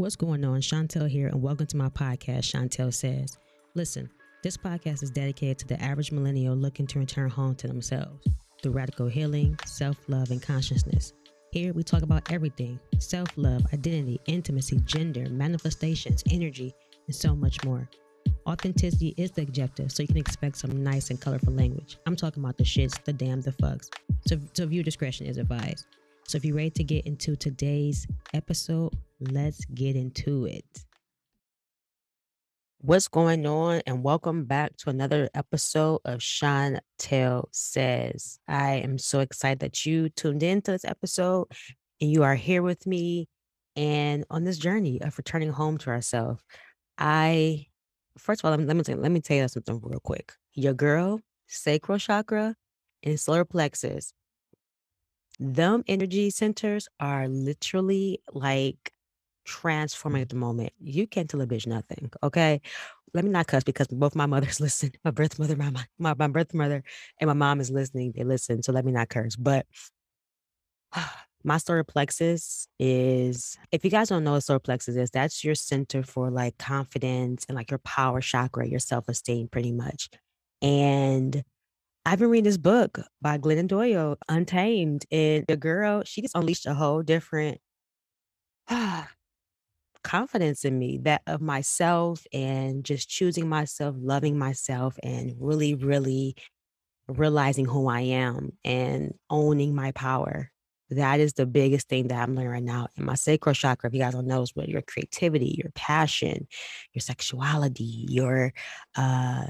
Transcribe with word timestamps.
What's 0.00 0.16
going 0.16 0.46
on? 0.46 0.62
Shauntelle 0.62 1.10
here, 1.10 1.26
and 1.26 1.42
welcome 1.42 1.66
to 1.66 1.76
my 1.76 1.90
podcast, 1.90 2.44
Shauntelle 2.44 2.90
Says. 2.90 3.36
Listen, 3.74 4.08
this 4.42 4.56
podcast 4.56 5.02
is 5.02 5.10
dedicated 5.10 5.58
to 5.58 5.66
the 5.66 5.82
average 5.82 6.10
millennial 6.10 6.56
looking 6.56 6.86
to 6.86 6.98
return 6.98 7.28
home 7.28 7.54
to 7.56 7.68
themselves 7.68 8.26
through 8.62 8.72
radical 8.72 9.08
healing, 9.08 9.58
self 9.66 9.98
love, 10.08 10.30
and 10.30 10.40
consciousness. 10.40 11.12
Here 11.52 11.74
we 11.74 11.82
talk 11.82 12.00
about 12.00 12.32
everything 12.32 12.80
self 12.98 13.28
love, 13.36 13.60
identity, 13.74 14.18
intimacy, 14.24 14.80
gender, 14.86 15.28
manifestations, 15.28 16.24
energy, 16.30 16.72
and 17.06 17.14
so 17.14 17.36
much 17.36 17.62
more. 17.62 17.86
Authenticity 18.46 19.12
is 19.18 19.32
the 19.32 19.42
objective, 19.42 19.92
so 19.92 20.02
you 20.02 20.06
can 20.06 20.16
expect 20.16 20.56
some 20.56 20.82
nice 20.82 21.10
and 21.10 21.20
colorful 21.20 21.52
language. 21.52 21.98
I'm 22.06 22.16
talking 22.16 22.42
about 22.42 22.56
the 22.56 22.64
shits, 22.64 23.04
the 23.04 23.12
damn, 23.12 23.42
the 23.42 23.52
fucks. 23.52 23.90
So, 24.26 24.38
so 24.54 24.64
viewer 24.64 24.82
discretion 24.82 25.26
is 25.26 25.36
advised. 25.36 25.84
So 26.26 26.36
if 26.36 26.44
you're 26.46 26.56
ready 26.56 26.70
to 26.70 26.84
get 26.84 27.06
into 27.06 27.36
today's 27.36 28.06
episode, 28.32 28.94
let's 29.20 29.64
get 29.66 29.96
into 29.96 30.46
it. 30.46 30.64
What's 32.78 33.08
going 33.08 33.46
on? 33.46 33.82
And 33.86 34.02
welcome 34.02 34.46
back 34.46 34.76
to 34.78 34.90
another 34.90 35.28
episode 35.34 36.00
of 36.06 36.20
Shauntelle 36.20 37.44
Says. 37.52 38.38
I 38.48 38.76
am 38.76 38.96
so 38.96 39.20
excited 39.20 39.60
that 39.60 39.84
you 39.84 40.08
tuned 40.08 40.42
in 40.42 40.62
to 40.62 40.70
this 40.70 40.86
episode 40.86 41.48
and 42.00 42.10
you 42.10 42.22
are 42.22 42.34
here 42.34 42.62
with 42.62 42.86
me 42.86 43.28
and 43.76 44.24
on 44.30 44.44
this 44.44 44.56
journey 44.56 45.02
of 45.02 45.18
returning 45.18 45.50
home 45.50 45.76
to 45.78 45.90
ourselves. 45.90 46.42
I 46.96 47.66
first 48.16 48.40
of 48.40 48.46
all, 48.46 48.50
let 48.52 48.60
me, 48.60 48.66
let 48.66 48.76
me, 48.76 48.82
tell, 48.82 48.96
let 48.96 49.12
me 49.12 49.20
tell 49.20 49.36
you 49.36 49.48
something 49.48 49.80
real 49.82 50.00
quick. 50.00 50.32
Your 50.54 50.72
girl, 50.72 51.20
sacral 51.46 51.98
chakra, 51.98 52.54
and 53.02 53.20
solar 53.20 53.44
plexus 53.44 54.14
them 55.40 55.82
energy 55.88 56.28
centers 56.28 56.86
are 57.00 57.26
literally 57.26 58.20
like 58.34 58.92
transforming 59.50 60.22
at 60.22 60.28
the 60.28 60.36
moment. 60.36 60.72
You 60.80 61.06
can't 61.06 61.28
tell 61.28 61.40
a 61.40 61.46
bitch 61.46 61.66
nothing. 61.66 62.10
Okay. 62.22 62.60
Let 63.12 63.24
me 63.24 63.30
not 63.30 63.48
cuss 63.48 63.64
because 63.64 63.88
both 63.88 64.14
my 64.14 64.26
mothers 64.26 64.60
listen. 64.60 64.92
My 65.04 65.10
birth 65.10 65.38
mother, 65.38 65.56
my, 65.56 65.70
my, 65.98 66.14
my 66.14 66.28
birth 66.28 66.54
mother, 66.54 66.84
and 67.18 67.28
my 67.28 67.34
mom 67.34 67.60
is 67.60 67.70
listening. 67.70 68.12
They 68.14 68.22
listen. 68.24 68.62
So 68.62 68.72
let 68.72 68.84
me 68.84 68.92
not 68.92 69.08
curse. 69.08 69.34
But 69.36 69.66
my 71.44 71.56
solar 71.58 71.82
plexus 71.82 72.68
is, 72.78 73.58
if 73.72 73.84
you 73.84 73.90
guys 73.90 74.08
don't 74.08 74.22
know 74.22 74.32
what 74.32 74.44
solar 74.44 74.60
plexus 74.60 74.96
is, 74.96 75.10
that's 75.10 75.42
your 75.42 75.56
center 75.56 76.04
for 76.04 76.30
like 76.30 76.56
confidence 76.58 77.44
and 77.48 77.56
like 77.56 77.70
your 77.70 77.78
power 77.78 78.20
chakra, 78.20 78.68
your 78.68 78.80
self 78.80 79.08
esteem, 79.08 79.48
pretty 79.48 79.72
much. 79.72 80.08
And 80.62 81.42
I've 82.06 82.20
been 82.20 82.30
reading 82.30 82.44
this 82.44 82.58
book 82.58 83.00
by 83.20 83.38
Glennon 83.38 83.66
Doyle, 83.66 84.16
Untamed, 84.28 85.04
and 85.10 85.44
the 85.48 85.56
girl, 85.56 86.02
she 86.04 86.22
just 86.22 86.36
unleashed 86.36 86.66
a 86.66 86.74
whole 86.74 87.02
different 87.02 87.60
confidence 90.02 90.64
in 90.64 90.78
me 90.78 90.98
that 91.02 91.22
of 91.26 91.40
myself 91.40 92.24
and 92.32 92.84
just 92.84 93.08
choosing 93.08 93.48
myself, 93.48 93.96
loving 93.98 94.38
myself, 94.38 94.98
and 95.02 95.34
really, 95.38 95.74
really 95.74 96.36
realizing 97.08 97.64
who 97.64 97.88
I 97.88 98.00
am 98.00 98.52
and 98.64 99.14
owning 99.28 99.74
my 99.74 99.92
power. 99.92 100.50
That 100.90 101.20
is 101.20 101.34
the 101.34 101.46
biggest 101.46 101.88
thing 101.88 102.08
that 102.08 102.20
I'm 102.20 102.34
learning 102.34 102.50
right 102.50 102.62
now. 102.62 102.88
And 102.96 103.06
my 103.06 103.14
sacral 103.14 103.54
chakra, 103.54 103.88
if 103.88 103.94
you 103.94 104.00
guys 104.00 104.14
don't 104.14 104.26
know, 104.26 104.42
is 104.42 104.56
what 104.56 104.68
your 104.68 104.82
creativity, 104.82 105.54
your 105.62 105.70
passion, 105.74 106.48
your 106.92 107.00
sexuality, 107.00 108.06
your 108.08 108.52
uh 108.96 109.44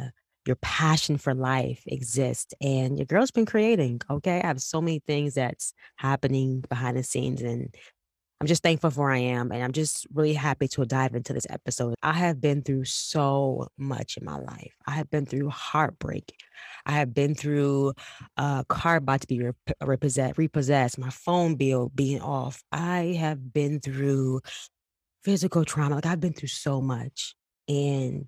your 0.46 0.56
passion 0.56 1.18
for 1.18 1.34
life 1.34 1.82
exists 1.86 2.54
and 2.62 2.98
your 2.98 3.04
girl's 3.04 3.30
been 3.30 3.44
creating 3.44 4.00
okay 4.10 4.40
i 4.42 4.46
have 4.46 4.60
so 4.60 4.80
many 4.80 4.98
things 5.06 5.34
that's 5.34 5.74
happening 5.96 6.64
behind 6.68 6.96
the 6.96 7.02
scenes 7.02 7.42
and 7.42 7.74
i'm 8.40 8.46
just 8.46 8.62
thankful 8.62 8.90
for 8.90 9.00
where 9.02 9.10
i 9.10 9.18
am 9.18 9.52
and 9.52 9.62
i'm 9.62 9.72
just 9.72 10.06
really 10.12 10.34
happy 10.34 10.66
to 10.68 10.84
dive 10.84 11.14
into 11.14 11.32
this 11.32 11.46
episode. 11.50 11.94
I 12.02 12.12
have 12.14 12.40
been 12.40 12.62
through 12.62 12.84
so 12.86 13.68
much 13.78 14.16
in 14.16 14.24
my 14.24 14.36
life. 14.36 14.74
I 14.86 14.92
have 14.92 15.10
been 15.10 15.26
through 15.26 15.50
heartbreak. 15.50 16.34
I 16.86 16.92
have 16.92 17.12
been 17.14 17.34
through 17.34 17.92
a 18.36 18.64
car 18.68 18.96
about 18.96 19.20
to 19.22 19.26
be 19.26 19.42
repossessed, 19.82 20.38
repossessed 20.38 20.98
my 20.98 21.10
phone 21.10 21.54
bill 21.56 21.90
being 21.94 22.20
off. 22.20 22.62
I 22.72 23.16
have 23.18 23.52
been 23.52 23.80
through 23.80 24.40
physical 25.22 25.66
trauma 25.66 25.96
like 25.96 26.06
i've 26.06 26.18
been 26.18 26.32
through 26.32 26.48
so 26.48 26.80
much 26.80 27.34
and 27.68 28.24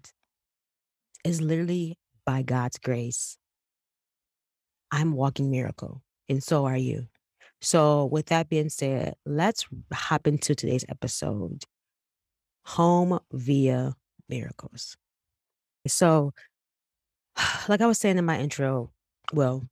it's 1.24 1.40
literally 1.40 1.96
by 2.24 2.42
God's 2.42 2.78
grace, 2.78 3.36
I'm 4.90 5.12
walking 5.12 5.50
miracle, 5.50 6.02
and 6.28 6.42
so 6.42 6.66
are 6.66 6.76
you. 6.76 7.06
So, 7.62 8.06
with 8.06 8.26
that 8.26 8.48
being 8.48 8.68
said, 8.68 9.14
let's 9.24 9.66
hop 9.92 10.26
into 10.26 10.54
today's 10.56 10.84
episode 10.88 11.62
Home 12.66 13.20
via 13.32 13.94
Miracles. 14.28 14.96
So, 15.86 16.32
like 17.68 17.80
I 17.80 17.86
was 17.86 17.98
saying 17.98 18.18
in 18.18 18.24
my 18.24 18.40
intro, 18.40 18.90
well, 19.32 19.62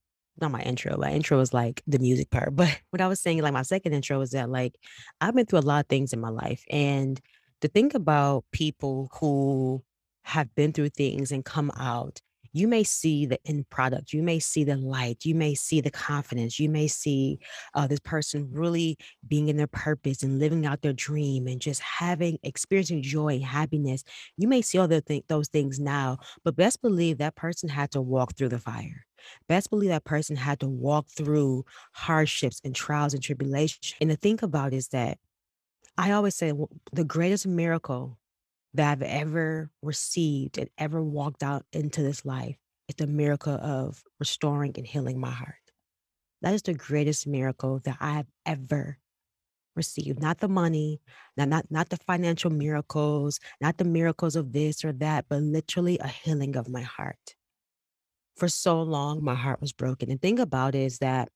not 0.40 0.52
my 0.52 0.62
intro, 0.62 0.96
my 0.96 1.10
intro 1.10 1.36
was 1.36 1.52
like 1.52 1.82
the 1.88 1.98
music 1.98 2.30
part, 2.30 2.54
but 2.56 2.80
what 2.90 3.00
I 3.00 3.08
was 3.08 3.20
saying, 3.20 3.42
like 3.42 3.52
my 3.52 3.62
second 3.62 3.92
intro 3.92 4.20
was 4.20 4.30
that 4.30 4.48
like 4.48 4.76
I've 5.20 5.34
been 5.34 5.46
through 5.46 5.58
a 5.58 5.60
lot 5.60 5.80
of 5.80 5.88
things 5.88 6.12
in 6.12 6.20
my 6.20 6.30
life. 6.30 6.64
And 6.70 7.20
to 7.60 7.68
think 7.68 7.94
about 7.94 8.44
people 8.52 9.10
who 9.20 9.82
have 10.24 10.54
been 10.54 10.72
through 10.72 10.90
things 10.90 11.32
and 11.32 11.44
come 11.44 11.72
out 11.76 12.20
you 12.52 12.68
may 12.68 12.84
see 12.84 13.26
the 13.26 13.38
end 13.46 13.68
product 13.70 14.12
you 14.12 14.22
may 14.22 14.38
see 14.38 14.64
the 14.64 14.76
light 14.76 15.24
you 15.24 15.34
may 15.34 15.54
see 15.54 15.80
the 15.80 15.90
confidence 15.90 16.58
you 16.58 16.68
may 16.68 16.86
see 16.88 17.38
uh, 17.74 17.86
this 17.86 18.00
person 18.00 18.48
really 18.52 18.96
being 19.26 19.48
in 19.48 19.56
their 19.56 19.66
purpose 19.66 20.22
and 20.22 20.38
living 20.38 20.66
out 20.66 20.82
their 20.82 20.92
dream 20.92 21.46
and 21.46 21.60
just 21.60 21.80
having 21.80 22.38
experiencing 22.42 23.02
joy 23.02 23.34
and 23.34 23.44
happiness. 23.44 24.02
You 24.36 24.48
may 24.48 24.62
see 24.62 24.78
all 24.78 24.88
th- 24.88 25.24
those 25.28 25.48
things 25.48 25.78
now 25.78 26.18
but 26.44 26.56
best 26.56 26.82
believe 26.82 27.18
that 27.18 27.36
person 27.36 27.68
had 27.68 27.90
to 27.92 28.00
walk 28.00 28.36
through 28.36 28.48
the 28.48 28.58
fire. 28.58 29.06
Best 29.48 29.70
believe 29.70 29.90
that 29.90 30.04
person 30.04 30.36
had 30.36 30.60
to 30.60 30.68
walk 30.68 31.08
through 31.08 31.64
hardships 31.92 32.60
and 32.64 32.74
trials 32.74 33.14
and 33.14 33.22
tribulations. 33.22 33.94
And 34.00 34.10
the 34.10 34.16
thing 34.16 34.38
about 34.42 34.72
is 34.72 34.88
that 34.88 35.18
i 35.98 36.12
always 36.12 36.34
say 36.34 36.52
well, 36.52 36.70
the 36.92 37.04
greatest 37.04 37.46
miracle 37.46 38.16
that 38.74 38.92
I've 38.92 39.02
ever 39.02 39.70
received 39.82 40.58
and 40.58 40.68
ever 40.78 41.02
walked 41.02 41.42
out 41.42 41.64
into 41.72 42.02
this 42.02 42.24
life 42.24 42.56
is 42.88 42.96
the 42.96 43.06
miracle 43.06 43.54
of 43.54 44.02
restoring 44.18 44.74
and 44.76 44.86
healing 44.86 45.20
my 45.20 45.30
heart. 45.30 45.54
That 46.42 46.54
is 46.54 46.62
the 46.62 46.74
greatest 46.74 47.26
miracle 47.26 47.80
that 47.84 47.96
I 48.00 48.12
have 48.12 48.26
ever 48.46 48.98
received. 49.76 50.20
Not 50.20 50.38
the 50.38 50.48
money, 50.48 51.00
not, 51.36 51.48
not, 51.48 51.66
not 51.70 51.88
the 51.88 51.98
financial 52.06 52.50
miracles, 52.50 53.40
not 53.60 53.78
the 53.78 53.84
miracles 53.84 54.36
of 54.36 54.52
this 54.52 54.84
or 54.84 54.92
that, 54.94 55.26
but 55.28 55.42
literally 55.42 55.98
a 55.98 56.08
healing 56.08 56.56
of 56.56 56.68
my 56.68 56.82
heart. 56.82 57.34
For 58.36 58.48
so 58.48 58.82
long, 58.82 59.22
my 59.22 59.34
heart 59.34 59.60
was 59.60 59.72
broken. 59.72 60.10
And 60.10 60.20
thing 60.20 60.38
about 60.38 60.74
it 60.74 60.82
is 60.82 60.98
that 60.98 61.28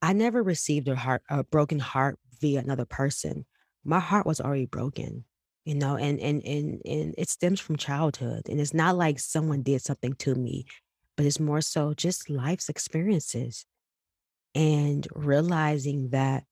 I 0.00 0.12
never 0.12 0.42
received 0.42 0.88
a 0.88 0.96
heart, 0.96 1.22
a 1.28 1.44
broken 1.44 1.78
heart 1.78 2.18
via 2.40 2.60
another 2.60 2.86
person. 2.86 3.44
My 3.84 4.00
heart 4.00 4.26
was 4.26 4.40
already 4.40 4.66
broken 4.66 5.24
you 5.68 5.74
know 5.74 5.96
and 5.96 6.18
and 6.18 6.42
and 6.44 6.80
and 6.86 7.14
it 7.18 7.28
stems 7.28 7.60
from 7.60 7.76
childhood 7.76 8.42
and 8.48 8.58
it's 8.58 8.72
not 8.72 8.96
like 8.96 9.18
someone 9.20 9.62
did 9.62 9.82
something 9.82 10.14
to 10.14 10.34
me 10.34 10.64
but 11.16 11.26
it's 11.26 11.38
more 11.38 11.60
so 11.60 11.92
just 11.92 12.30
life's 12.30 12.70
experiences 12.70 13.66
and 14.54 15.06
realizing 15.14 16.10
that 16.10 16.44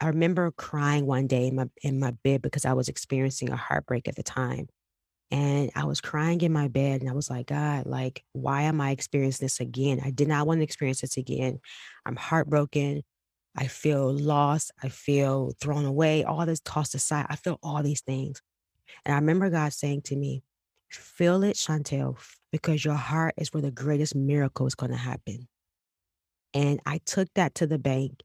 I 0.00 0.08
remember 0.08 0.50
crying 0.50 1.06
one 1.06 1.26
day 1.26 1.48
in 1.48 1.56
my 1.56 1.66
in 1.82 1.98
my 1.98 2.12
bed 2.22 2.42
because 2.42 2.64
I 2.64 2.72
was 2.74 2.88
experiencing 2.88 3.50
a 3.50 3.56
heartbreak 3.56 4.08
at 4.08 4.16
the 4.16 4.22
time. 4.22 4.68
And 5.30 5.70
I 5.74 5.84
was 5.84 6.00
crying 6.00 6.40
in 6.42 6.52
my 6.52 6.68
bed 6.68 7.00
and 7.00 7.10
I 7.10 7.14
was 7.14 7.30
like, 7.30 7.46
God, 7.46 7.86
like, 7.86 8.24
why 8.32 8.62
am 8.62 8.80
I 8.80 8.90
experiencing 8.90 9.44
this 9.44 9.60
again? 9.60 10.00
I 10.04 10.10
did 10.10 10.28
not 10.28 10.46
want 10.46 10.60
to 10.60 10.64
experience 10.64 11.00
this 11.00 11.16
again. 11.16 11.60
I'm 12.06 12.16
heartbroken. 12.16 13.02
I 13.56 13.66
feel 13.66 14.12
lost. 14.12 14.72
I 14.82 14.88
feel 14.88 15.52
thrown 15.60 15.84
away, 15.84 16.24
all 16.24 16.44
this 16.46 16.60
tossed 16.60 16.94
aside. 16.94 17.26
I 17.28 17.36
feel 17.36 17.58
all 17.62 17.82
these 17.82 18.00
things. 18.00 18.42
And 19.04 19.14
I 19.14 19.18
remember 19.18 19.50
God 19.50 19.72
saying 19.72 20.02
to 20.02 20.16
me, 20.16 20.42
Feel 20.90 21.42
it, 21.42 21.56
Shauntelle, 21.56 22.16
because 22.52 22.84
your 22.84 22.94
heart 22.94 23.34
is 23.36 23.52
where 23.52 23.62
the 23.62 23.72
greatest 23.72 24.14
miracle 24.14 24.66
is 24.66 24.76
going 24.76 24.92
to 24.92 24.98
happen. 24.98 25.48
And 26.52 26.80
I 26.86 26.98
took 27.04 27.28
that 27.34 27.56
to 27.56 27.66
the 27.66 27.80
bank 27.80 28.22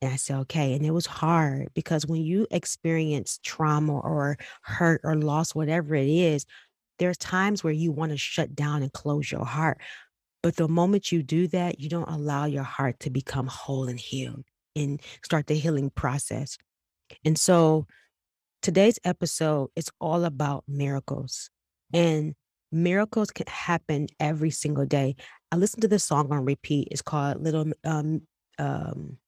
and 0.00 0.12
I 0.12 0.16
said, 0.16 0.36
okay. 0.40 0.74
And 0.74 0.84
it 0.84 0.92
was 0.92 1.06
hard 1.06 1.68
because 1.74 2.06
when 2.06 2.22
you 2.22 2.46
experience 2.50 3.40
trauma 3.42 3.98
or 3.98 4.36
hurt 4.62 5.00
or 5.02 5.16
loss, 5.16 5.54
whatever 5.54 5.94
it 5.94 6.08
is, 6.08 6.46
there's 6.98 7.18
times 7.18 7.64
where 7.64 7.72
you 7.72 7.90
want 7.90 8.12
to 8.12 8.18
shut 8.18 8.54
down 8.54 8.82
and 8.82 8.92
close 8.92 9.32
your 9.32 9.44
heart. 9.44 9.78
But 10.42 10.56
the 10.56 10.68
moment 10.68 11.10
you 11.10 11.22
do 11.22 11.48
that, 11.48 11.80
you 11.80 11.88
don't 11.88 12.08
allow 12.08 12.44
your 12.44 12.62
heart 12.62 13.00
to 13.00 13.10
become 13.10 13.46
whole 13.48 13.88
and 13.88 13.98
healed 13.98 14.44
and 14.76 15.00
start 15.24 15.46
the 15.46 15.54
healing 15.54 15.90
process. 15.90 16.58
And 17.24 17.38
so 17.38 17.86
today's 18.62 18.98
episode 19.04 19.70
is 19.76 19.90
all 20.00 20.24
about 20.24 20.64
miracles. 20.66 21.50
And 21.92 22.34
miracles 22.72 23.30
can 23.30 23.46
happen 23.46 24.08
every 24.18 24.50
single 24.50 24.86
day. 24.86 25.16
I 25.52 25.56
listen 25.56 25.80
to 25.80 25.88
this 25.88 26.04
song 26.04 26.32
on 26.32 26.44
repeat. 26.44 26.88
It's 26.90 27.02
called 27.02 27.42
Little 27.42 27.72
um, 27.84 28.22
um, 28.58 29.18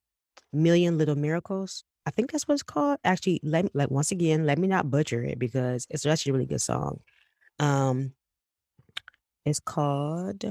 Million 0.53 0.99
Little 0.99 1.17
Miracles. 1.17 1.85
I 2.07 2.11
think 2.11 2.31
that's 2.31 2.47
what 2.47 2.55
it's 2.55 2.63
called. 2.63 2.99
Actually, 3.05 3.41
let 3.43 3.65
me 3.65 3.71
like, 3.75 3.91
once 3.91 4.11
again, 4.11 4.47
let 4.47 4.59
me 4.59 4.69
not 4.69 4.91
butcher 4.91 5.25
it 5.25 5.39
because 5.39 5.87
it's 5.91 6.07
actually 6.07 6.31
a 6.31 6.33
really 6.35 6.47
good 6.47 6.61
song. 6.61 7.01
Um, 7.59 8.13
it's 9.45 9.61
called 9.61 10.45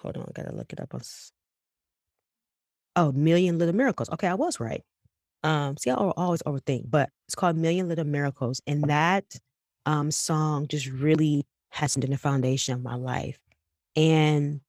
hold 0.00 0.16
on, 0.16 0.24
I 0.28 0.32
gotta 0.32 0.54
look 0.54 0.72
it 0.72 0.80
up 0.80 0.94
Oh, 2.96 3.12
Million 3.12 3.58
Little 3.58 3.74
Miracles. 3.74 4.08
Okay, 4.10 4.26
I 4.26 4.34
was 4.34 4.60
right. 4.60 4.82
Um, 5.44 5.76
see, 5.78 5.90
I 5.90 5.94
always 5.94 6.42
overthink, 6.42 6.90
but 6.90 7.10
it's 7.28 7.34
called 7.34 7.56
Million 7.56 7.88
Little 7.88 8.06
Miracles, 8.06 8.60
and 8.66 8.84
that, 8.90 9.24
um, 9.86 10.10
song 10.10 10.68
just 10.68 10.86
really 10.88 11.46
has 11.70 11.96
been 11.96 12.10
the 12.10 12.18
foundation 12.18 12.74
of 12.74 12.82
my 12.82 12.96
life, 12.96 13.38
and 13.96 14.60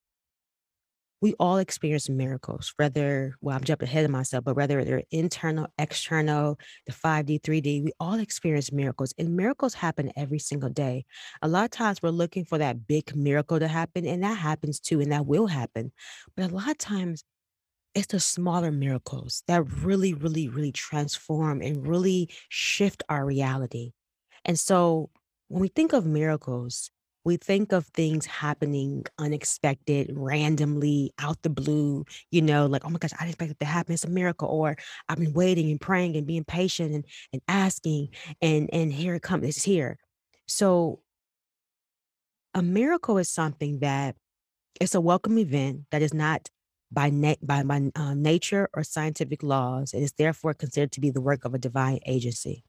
we 1.21 1.35
all 1.39 1.57
experience 1.57 2.09
miracles, 2.09 2.73
whether 2.77 3.35
well, 3.41 3.56
I'm 3.56 3.63
jumping 3.63 3.88
ahead 3.88 4.06
of 4.06 4.12
myself, 4.12 4.44
but 4.44 4.56
whether 4.56 4.83
they're 4.83 5.03
internal, 5.12 5.68
external, 5.77 6.57
the 6.88 6.94
5D, 6.94 7.38
3D, 7.38 7.81
we 7.81 7.91
all 8.00 8.15
experience 8.19 8.71
miracles, 8.71 9.13
and 9.19 9.35
miracles 9.38 9.75
happen 9.75 10.12
every 10.18 10.39
single 10.39 10.69
day. 10.69 11.06
A 11.44 11.47
lot 11.47 11.65
of 11.65 11.69
times 11.71 12.01
we're 12.01 12.09
looking 12.09 12.44
for 12.44 12.57
that 12.57 12.88
big 12.88 13.15
miracle 13.15 13.59
to 13.59 13.68
happen, 13.68 14.07
and 14.07 14.23
that 14.23 14.38
happens 14.38 14.79
too, 14.79 15.00
and 15.00 15.12
that 15.12 15.27
will 15.27 15.45
happen. 15.47 15.91
But 16.35 16.50
a 16.51 16.56
lot 16.56 16.69
of 16.69 16.77
times 16.79 17.23
it's 17.94 18.08
the 18.08 18.20
smaller 18.20 18.72
miracles 18.72 19.44
that 19.48 19.64
really, 19.84 20.14
really, 20.14 20.48
really 20.48 20.72
transform 20.72 21.62
and 21.62 21.88
really 21.88 22.30
shift 22.50 23.04
our 23.10 23.26
reality. 23.26 23.92
And 24.46 24.58
so 24.58 25.10
when 25.50 25.62
we 25.62 25.68
think 25.68 25.94
of 25.94 26.06
miracles, 26.06 26.90
we 27.24 27.38
think 27.38 27.72
of 27.72 27.86
things 27.88 28.26
happening 28.26 29.06
unexpected, 29.20 30.12
randomly, 30.16 31.14
out 31.20 31.42
the 31.44 31.50
blue, 31.50 32.06
you 32.32 32.42
know, 32.42 32.66
like, 32.66 32.84
oh 32.84 32.90
my 32.90 32.98
gosh, 32.98 33.12
I 33.14 33.26
didn't 33.26 33.34
expect 33.34 33.52
it 33.52 33.60
to 33.60 33.66
happen. 33.66 33.94
It's 33.94 34.06
a 34.06 34.10
miracle. 34.10 34.48
Or 34.48 34.76
I've 35.08 35.20
been 35.20 35.34
waiting 35.34 35.70
and 35.70 35.80
praying 35.80 36.16
and 36.16 36.26
being 36.26 36.46
patient 36.46 36.94
and, 36.94 37.06
and 37.32 37.42
asking, 37.48 38.10
and 38.42 38.70
and 38.74 38.92
here 38.92 39.14
it 39.16 39.22
comes, 39.22 39.48
it's 39.48 39.64
here. 39.64 40.00
So 40.48 41.02
a 42.56 42.64
miracle 42.64 43.18
is 43.20 43.30
something 43.30 43.80
that 43.80 44.16
it's 44.80 44.96
a 44.96 45.02
welcome 45.02 45.38
event 45.38 45.82
that 45.92 46.02
is 46.02 46.14
not 46.14 46.50
by 46.92 47.10
na- 47.10 47.36
by, 47.42 47.64
by 47.64 47.92
uh, 47.96 48.14
nature 48.14 48.70
or 48.74 48.84
scientific 48.84 49.44
laws. 49.44 49.94
It 49.94 50.02
is 50.02 50.14
therefore 50.14 50.54
considered 50.54 50.92
to 50.94 51.02
be 51.02 51.10
the 51.10 51.22
work 51.22 51.46
of 51.46 51.54
a 51.54 51.60
divine 51.60 52.00
agency. 52.06 52.64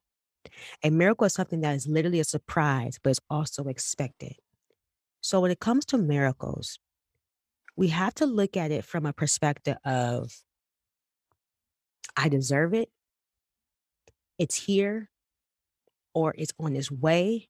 A 0.83 0.91
miracle 0.91 1.27
is 1.27 1.35
something 1.35 1.61
that 1.61 1.75
is 1.75 1.87
literally 1.87 2.21
a 2.21 2.25
surprise, 2.25 2.99
but 3.03 3.11
it's 3.11 3.21
also 3.31 3.65
expected. 3.65 4.35
So 5.21 5.41
when 5.41 5.51
it 5.51 5.61
comes 5.61 5.85
to 5.87 5.99
miracles, 5.99 6.79
we 7.77 7.89
have 7.89 8.15
to 8.15 8.27
look 8.27 8.57
at 8.57 8.71
it 8.71 8.85
from 8.85 9.07
a 9.07 9.13
perspective 9.13 9.77
of 9.85 10.33
I 12.17 12.29
deserve 12.29 12.75
it, 12.75 12.91
it's 14.39 14.57
here, 14.57 15.09
or 16.15 16.35
it's 16.37 16.53
on 16.59 16.77
its 16.77 16.91
way, 16.91 17.49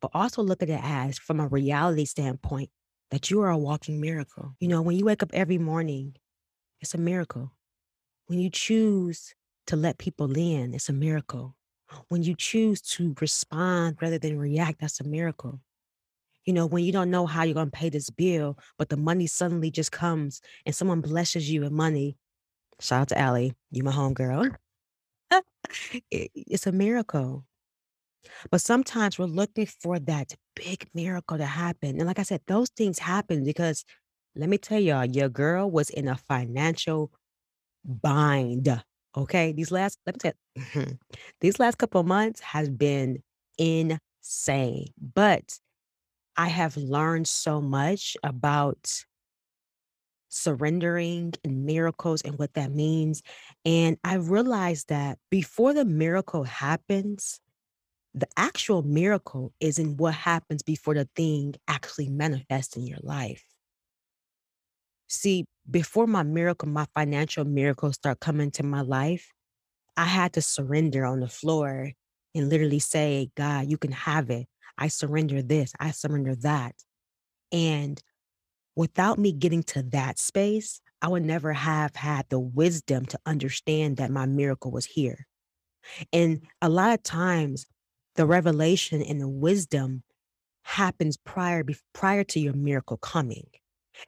but 0.00 0.10
also 0.14 0.42
look 0.42 0.62
at 0.62 0.70
it 0.70 0.80
as 0.82 1.18
from 1.18 1.40
a 1.40 1.48
reality 1.48 2.04
standpoint 2.04 2.70
that 3.10 3.30
you 3.30 3.40
are 3.42 3.50
a 3.50 3.58
walking 3.58 4.00
miracle. 4.00 4.54
You 4.60 4.68
know, 4.68 4.82
when 4.82 4.96
you 4.96 5.04
wake 5.04 5.22
up 5.22 5.30
every 5.32 5.58
morning, 5.58 6.16
it's 6.80 6.94
a 6.94 6.98
miracle. 6.98 7.52
When 8.26 8.38
you 8.38 8.50
choose 8.50 9.34
to 9.66 9.76
let 9.76 9.98
people 9.98 10.36
in, 10.36 10.74
it's 10.74 10.88
a 10.88 10.92
miracle. 10.92 11.56
When 12.08 12.22
you 12.22 12.34
choose 12.36 12.80
to 12.82 13.14
respond 13.20 13.98
rather 14.00 14.18
than 14.18 14.38
react, 14.38 14.80
that's 14.80 15.00
a 15.00 15.04
miracle. 15.04 15.60
You 16.44 16.54
know, 16.54 16.66
when 16.66 16.84
you 16.84 16.92
don't 16.92 17.10
know 17.10 17.26
how 17.26 17.44
you're 17.44 17.54
gonna 17.54 17.70
pay 17.70 17.90
this 17.90 18.10
bill, 18.10 18.58
but 18.78 18.88
the 18.88 18.96
money 18.96 19.26
suddenly 19.26 19.70
just 19.70 19.92
comes 19.92 20.40
and 20.66 20.74
someone 20.74 21.00
blesses 21.00 21.50
you 21.50 21.62
with 21.62 21.72
money. 21.72 22.16
Shout 22.80 23.02
out 23.02 23.08
to 23.08 23.18
Allie, 23.18 23.54
you 23.70 23.82
my 23.82 23.92
homegirl. 23.92 24.54
It 26.10 26.30
it's 26.34 26.66
a 26.66 26.72
miracle. 26.72 27.44
But 28.50 28.60
sometimes 28.60 29.18
we're 29.18 29.26
looking 29.26 29.66
for 29.66 29.98
that 30.00 30.34
big 30.54 30.88
miracle 30.94 31.38
to 31.38 31.46
happen. 31.46 31.98
And 31.98 32.06
like 32.06 32.18
I 32.18 32.22
said, 32.22 32.42
those 32.46 32.70
things 32.70 32.98
happen 32.98 33.44
because 33.44 33.84
let 34.36 34.48
me 34.48 34.58
tell 34.58 34.80
y'all, 34.80 35.04
your 35.04 35.28
girl 35.28 35.70
was 35.70 35.90
in 35.90 36.08
a 36.08 36.16
financial 36.16 37.10
bind. 37.84 38.82
Okay. 39.16 39.52
These 39.52 39.70
last, 39.70 39.98
let 40.06 40.14
me 40.16 40.18
tell 40.18 40.76
you, 40.76 40.98
these 41.40 41.58
last 41.58 41.78
couple 41.78 42.02
months 42.02 42.40
has 42.40 42.68
been 42.68 43.22
insane. 43.58 44.86
But 45.14 45.58
I 46.36 46.48
have 46.48 46.76
learned 46.76 47.28
so 47.28 47.60
much 47.60 48.16
about 48.22 49.04
surrendering 50.30 51.34
and 51.44 51.66
miracles 51.66 52.22
and 52.22 52.38
what 52.38 52.54
that 52.54 52.72
means. 52.72 53.22
And 53.64 53.98
I 54.04 54.14
realized 54.14 54.88
that 54.88 55.18
before 55.28 55.74
the 55.74 55.84
miracle 55.84 56.44
happens, 56.44 57.40
the 58.14 58.26
actual 58.36 58.82
miracle 58.82 59.52
is 59.60 59.78
in 59.78 59.96
what 59.96 60.14
happens 60.14 60.62
before 60.62 60.94
the 60.94 61.08
thing 61.14 61.54
actually 61.68 62.08
manifests 62.08 62.76
in 62.76 62.86
your 62.86 62.98
life. 63.02 63.44
See, 65.08 65.44
before 65.70 66.06
my 66.06 66.22
miracle, 66.22 66.68
my 66.68 66.86
financial 66.94 67.44
miracle 67.44 67.92
start 67.92 68.20
coming 68.20 68.50
to 68.52 68.62
my 68.62 68.80
life, 68.80 69.28
I 69.96 70.04
had 70.04 70.32
to 70.34 70.42
surrender 70.42 71.04
on 71.04 71.20
the 71.20 71.28
floor 71.28 71.92
and 72.34 72.48
literally 72.48 72.78
say, 72.78 73.30
God, 73.36 73.68
you 73.68 73.76
can 73.76 73.92
have 73.92 74.30
it. 74.30 74.46
I 74.78 74.88
surrender 74.88 75.42
this, 75.42 75.72
I 75.78 75.90
surrender 75.90 76.34
that. 76.36 76.74
And 77.52 78.00
without 78.76 79.18
me 79.18 79.32
getting 79.32 79.62
to 79.64 79.82
that 79.90 80.18
space, 80.18 80.80
I 81.02 81.08
would 81.08 81.24
never 81.24 81.52
have 81.52 81.96
had 81.96 82.26
the 82.28 82.38
wisdom 82.38 83.04
to 83.06 83.18
understand 83.26 83.98
that 83.98 84.10
my 84.10 84.26
miracle 84.26 84.70
was 84.70 84.86
here. 84.86 85.26
And 86.12 86.42
a 86.62 86.68
lot 86.68 86.92
of 86.92 87.02
times, 87.02 87.66
the 88.16 88.26
revelation 88.26 89.02
and 89.02 89.20
the 89.20 89.28
wisdom 89.28 90.02
happens 90.62 91.16
prior 91.16 91.64
prior 91.92 92.24
to 92.24 92.40
your 92.40 92.52
miracle 92.52 92.96
coming. 92.96 93.46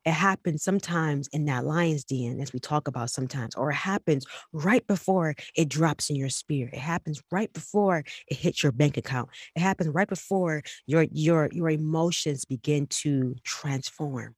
It 0.04 0.12
happens 0.12 0.62
sometimes 0.62 1.28
in 1.28 1.44
that 1.46 1.64
lion's 1.64 2.04
den, 2.04 2.40
as 2.40 2.52
we 2.52 2.60
talk 2.60 2.88
about 2.88 3.10
sometimes, 3.10 3.54
or 3.54 3.70
it 3.70 3.74
happens 3.76 4.24
right 4.52 4.86
before 4.86 5.34
it 5.54 5.68
drops 5.68 6.08
in 6.08 6.16
your 6.16 6.28
spirit. 6.28 6.72
It 6.72 6.80
happens 6.80 7.22
right 7.30 7.52
before 7.52 8.04
it 8.28 8.36
hits 8.36 8.62
your 8.62 8.72
bank 8.72 8.96
account. 8.96 9.30
It 9.54 9.60
happens 9.60 9.88
right 9.90 10.08
before 10.08 10.62
your 10.86 11.06
your 11.10 11.48
your 11.52 11.70
emotions 11.70 12.44
begin 12.44 12.86
to 12.88 13.36
transform. 13.44 14.34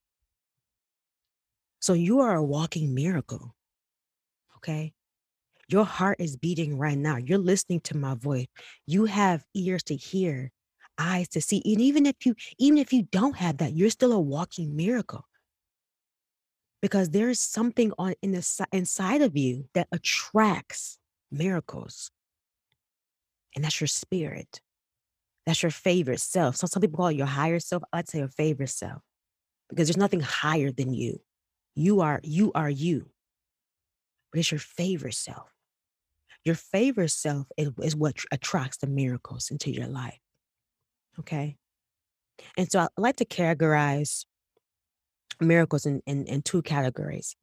So 1.80 1.92
you 1.92 2.20
are 2.20 2.34
a 2.34 2.44
walking 2.44 2.94
miracle. 2.94 3.54
Okay. 4.56 4.94
Your 5.68 5.84
heart 5.84 6.18
is 6.20 6.36
beating 6.36 6.78
right 6.78 6.98
now. 6.98 7.16
You're 7.16 7.38
listening 7.38 7.80
to 7.82 7.96
my 7.96 8.14
voice. 8.14 8.46
You 8.86 9.06
have 9.06 9.44
ears 9.54 9.82
to 9.84 9.96
hear, 9.96 10.50
eyes 10.98 11.28
to 11.30 11.40
see. 11.40 11.62
And 11.64 11.80
even 11.80 12.06
if 12.06 12.16
you 12.26 12.34
even 12.58 12.78
if 12.78 12.92
you 12.92 13.04
don't 13.04 13.36
have 13.36 13.58
that, 13.58 13.74
you're 13.74 13.90
still 13.90 14.12
a 14.12 14.20
walking 14.20 14.76
miracle 14.76 15.26
because 16.82 17.10
there 17.10 17.30
is 17.30 17.40
something 17.40 17.92
on 17.98 18.14
in 18.22 18.32
the 18.32 18.66
inside 18.72 19.22
of 19.22 19.36
you 19.36 19.68
that 19.74 19.88
attracts 19.92 20.98
miracles, 21.30 22.10
and 23.54 23.64
that's 23.64 23.80
your 23.80 23.88
spirit. 23.88 24.60
That's 25.46 25.62
your 25.62 25.70
favorite 25.70 26.20
self. 26.20 26.56
So 26.56 26.66
some 26.66 26.80
people 26.82 26.98
call 26.98 27.08
it 27.08 27.16
your 27.16 27.26
higher 27.26 27.60
self. 27.60 27.82
I'd 27.92 28.08
say 28.08 28.18
your 28.20 28.28
favorite 28.28 28.70
self 28.70 29.02
because 29.70 29.88
there's 29.88 29.96
nothing 29.96 30.20
higher 30.20 30.72
than 30.72 30.92
you. 30.94 31.20
You 31.74 32.00
are 32.02 32.20
you 32.22 32.52
are 32.54 32.70
you, 32.70 33.10
but 34.32 34.40
it's 34.40 34.50
your 34.52 34.60
favorite 34.60 35.14
self. 35.14 35.53
Your 36.44 36.54
favorite 36.54 37.10
self 37.10 37.46
is, 37.56 37.70
is 37.82 37.96
what 37.96 38.16
tr- 38.16 38.26
attracts 38.30 38.78
the 38.78 38.86
miracles 38.86 39.50
into 39.50 39.70
your 39.70 39.86
life. 39.86 40.18
Okay. 41.18 41.56
And 42.56 42.70
so 42.70 42.80
I 42.80 42.88
like 42.96 43.16
to 43.16 43.24
categorize 43.24 44.24
miracles 45.40 45.86
in, 45.86 46.02
in, 46.06 46.26
in 46.26 46.42
two 46.42 46.62
categories. 46.62 47.36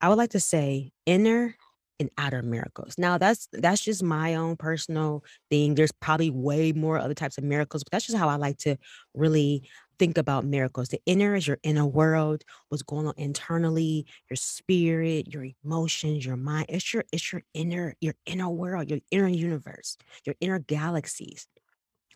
I 0.00 0.08
would 0.08 0.18
like 0.18 0.30
to 0.30 0.40
say 0.40 0.90
inner 1.06 1.56
and 2.00 2.10
outer 2.16 2.42
miracles. 2.42 2.94
Now 2.96 3.18
that's 3.18 3.48
that's 3.52 3.82
just 3.82 4.02
my 4.02 4.36
own 4.36 4.56
personal 4.56 5.24
thing. 5.50 5.74
There's 5.74 5.92
probably 5.92 6.30
way 6.30 6.72
more 6.72 6.98
other 6.98 7.14
types 7.14 7.38
of 7.38 7.44
miracles, 7.44 7.82
but 7.82 7.90
that's 7.90 8.06
just 8.06 8.18
how 8.18 8.28
I 8.28 8.36
like 8.36 8.58
to 8.58 8.76
really 9.14 9.68
think 9.98 10.18
about 10.18 10.44
miracles. 10.44 10.88
The 10.88 11.00
inner 11.06 11.34
is 11.34 11.46
your 11.46 11.58
inner 11.62 11.86
world, 11.86 12.44
what's 12.68 12.82
going 12.82 13.06
on 13.06 13.14
internally, 13.16 14.06
your 14.30 14.36
spirit, 14.36 15.32
your 15.32 15.46
emotions, 15.64 16.24
your 16.26 16.36
mind. 16.36 16.66
It's 16.68 16.92
your 16.94 17.04
it's 17.12 17.32
your 17.32 17.42
inner 17.54 17.94
your 18.00 18.14
inner 18.26 18.48
world, 18.50 18.90
your 18.90 19.00
inner 19.10 19.28
universe, 19.28 19.96
your 20.24 20.36
inner 20.40 20.58
galaxies, 20.60 21.46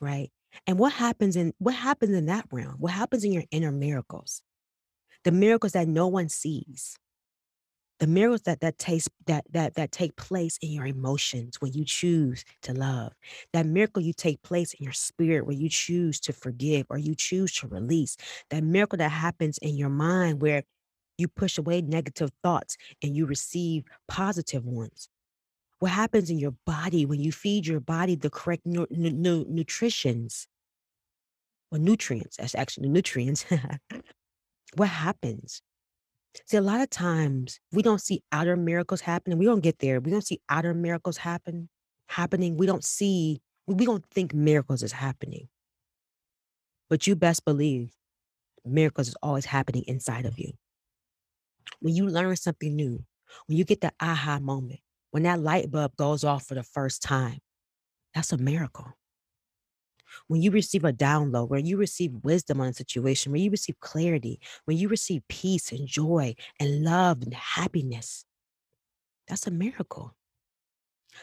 right? 0.01 0.31
And 0.67 0.79
what 0.79 0.93
happens 0.93 1.37
in 1.37 1.55
what 1.59 1.75
happens 1.75 2.15
in 2.15 2.27
that 2.27 2.47
realm? 2.53 2.77
What 2.79 2.93
happens 2.93 3.25
in 3.25 3.33
your 3.33 3.45
inner 3.51 3.73
miracles? 3.73 4.43
The 5.25 5.33
miracles 5.33 5.73
that 5.73 5.89
no 5.89 6.09
one 6.09 6.29
sees 6.29 6.97
the 8.01 8.07
miracles 8.07 8.43
that 8.43 8.61
that 8.61 8.79
takes 8.79 9.09
that 9.27 9.45
that 9.53 9.75
that 9.75 9.93
take 9.93 10.17
place 10.17 10.59
in 10.63 10.71
your 10.73 10.87
emotions 10.87 11.57
when 11.61 11.73
you 11.73 11.85
choose 11.85 12.45
to 12.63 12.73
love 12.75 13.13
that 13.53 13.67
miracle 13.67 14.03
you 14.03 14.13
take 14.13 14.43
place 14.43 14.75
in 14.75 14.85
your 14.85 14.93
spirit 14.93 15.47
when 15.47 15.59
you 15.59 15.69
choose 15.69 16.21
to 16.21 16.33
forgive 16.33 16.87
or 16.91 16.99
you 16.99 17.15
choose 17.15 17.53
to 17.55 17.69
release 17.69 18.17
that 18.51 18.65
miracle 18.65 18.99
that 18.99 19.11
happens 19.11 19.59
in 19.59 19.77
your 19.77 19.91
mind 19.91 20.43
where 20.43 20.65
you 21.19 21.29
push 21.29 21.59
away 21.59 21.81
negative 21.83 22.31
thoughts 22.43 22.77
and 23.03 23.17
you 23.17 23.27
receive 23.27 23.85
positive 24.09 24.65
ones 24.65 25.09
What 25.81 25.93
happens 25.93 26.31
in 26.31 26.39
your 26.39 26.55
body 26.67 27.07
when 27.07 27.21
you 27.21 27.33
feed 27.33 27.67
your 27.67 27.81
body 27.81 28.17
the 28.17 28.31
correct 28.31 28.65
nu 28.67 28.87
nu 28.91 29.45
nutritions 29.49 30.47
or 31.73 31.79
nutrients, 31.79 32.37
that's 32.37 32.55
actually 32.55 32.89
nutrients. 32.89 33.45
What 34.77 34.89
happens? 34.89 35.63
See, 36.47 36.57
a 36.57 36.63
lot 36.63 36.81
of 36.81 36.91
times, 36.91 37.61
we 37.73 37.83
don't 37.83 38.01
see 38.01 38.23
outer 38.33 38.57
miracles 38.57 39.03
happening, 39.03 39.39
we 39.39 39.45
don't 39.45 39.61
get 39.61 39.79
there, 39.79 40.01
we 40.01 40.11
don't 40.11 40.27
see 40.27 40.41
outer 40.49 40.75
miracles 40.75 41.19
happen 41.19 41.69
happening, 42.09 42.57
we 42.57 42.67
don't 42.67 42.85
see 42.85 43.41
we 43.67 43.87
don't 43.87 44.05
think 44.11 44.35
miracles 44.35 44.83
is 44.83 44.93
happening. 44.93 45.49
But 46.91 47.07
you 47.07 47.15
best 47.15 47.45
believe 47.45 47.93
miracles 48.65 49.09
is 49.09 49.17
always 49.23 49.45
happening 49.45 49.85
inside 49.87 50.27
of 50.27 50.39
you. 50.39 50.53
When 51.81 51.95
you 51.95 52.07
learn 52.07 52.37
something 52.37 52.75
new, 52.75 53.05
when 53.47 53.59
you 53.59 53.65
get 53.65 53.81
that 53.83 53.95
aha 54.01 54.39
moment, 54.41 54.81
when 55.11 55.23
that 55.25 55.41
light 55.41 55.71
bulb 55.71 55.97
goes 55.97 56.25
off 56.25 56.47
for 56.47 56.55
the 56.55 56.63
first 56.63 57.03
time, 57.03 57.39
that's 58.15 58.33
a 58.33 58.39
miracle. 58.39 58.93
When 60.29 60.43
you 60.43 60.51
receive 60.51 60.85
a 60.85 60.93
download, 60.93 61.49
when 61.49 61.67
you 61.67 61.77
receive 61.77 62.13
wisdom 62.23 62.61
on 62.61 62.69
a 62.69 62.73
situation, 62.73 63.33
when 63.33 63.43
you 63.43 63.51
receive 63.51 63.79
clarity, 63.81 64.41
when 64.65 64.77
you 64.77 64.89
receive 64.89 65.27
peace 65.29 65.73
and 65.73 65.87
joy 65.87 66.35
and 66.59 66.85
love 66.85 67.23
and 67.23 67.35
happiness, 67.35 68.25
that's 69.29 69.47
a 69.47 69.51
miracle. 69.51 70.15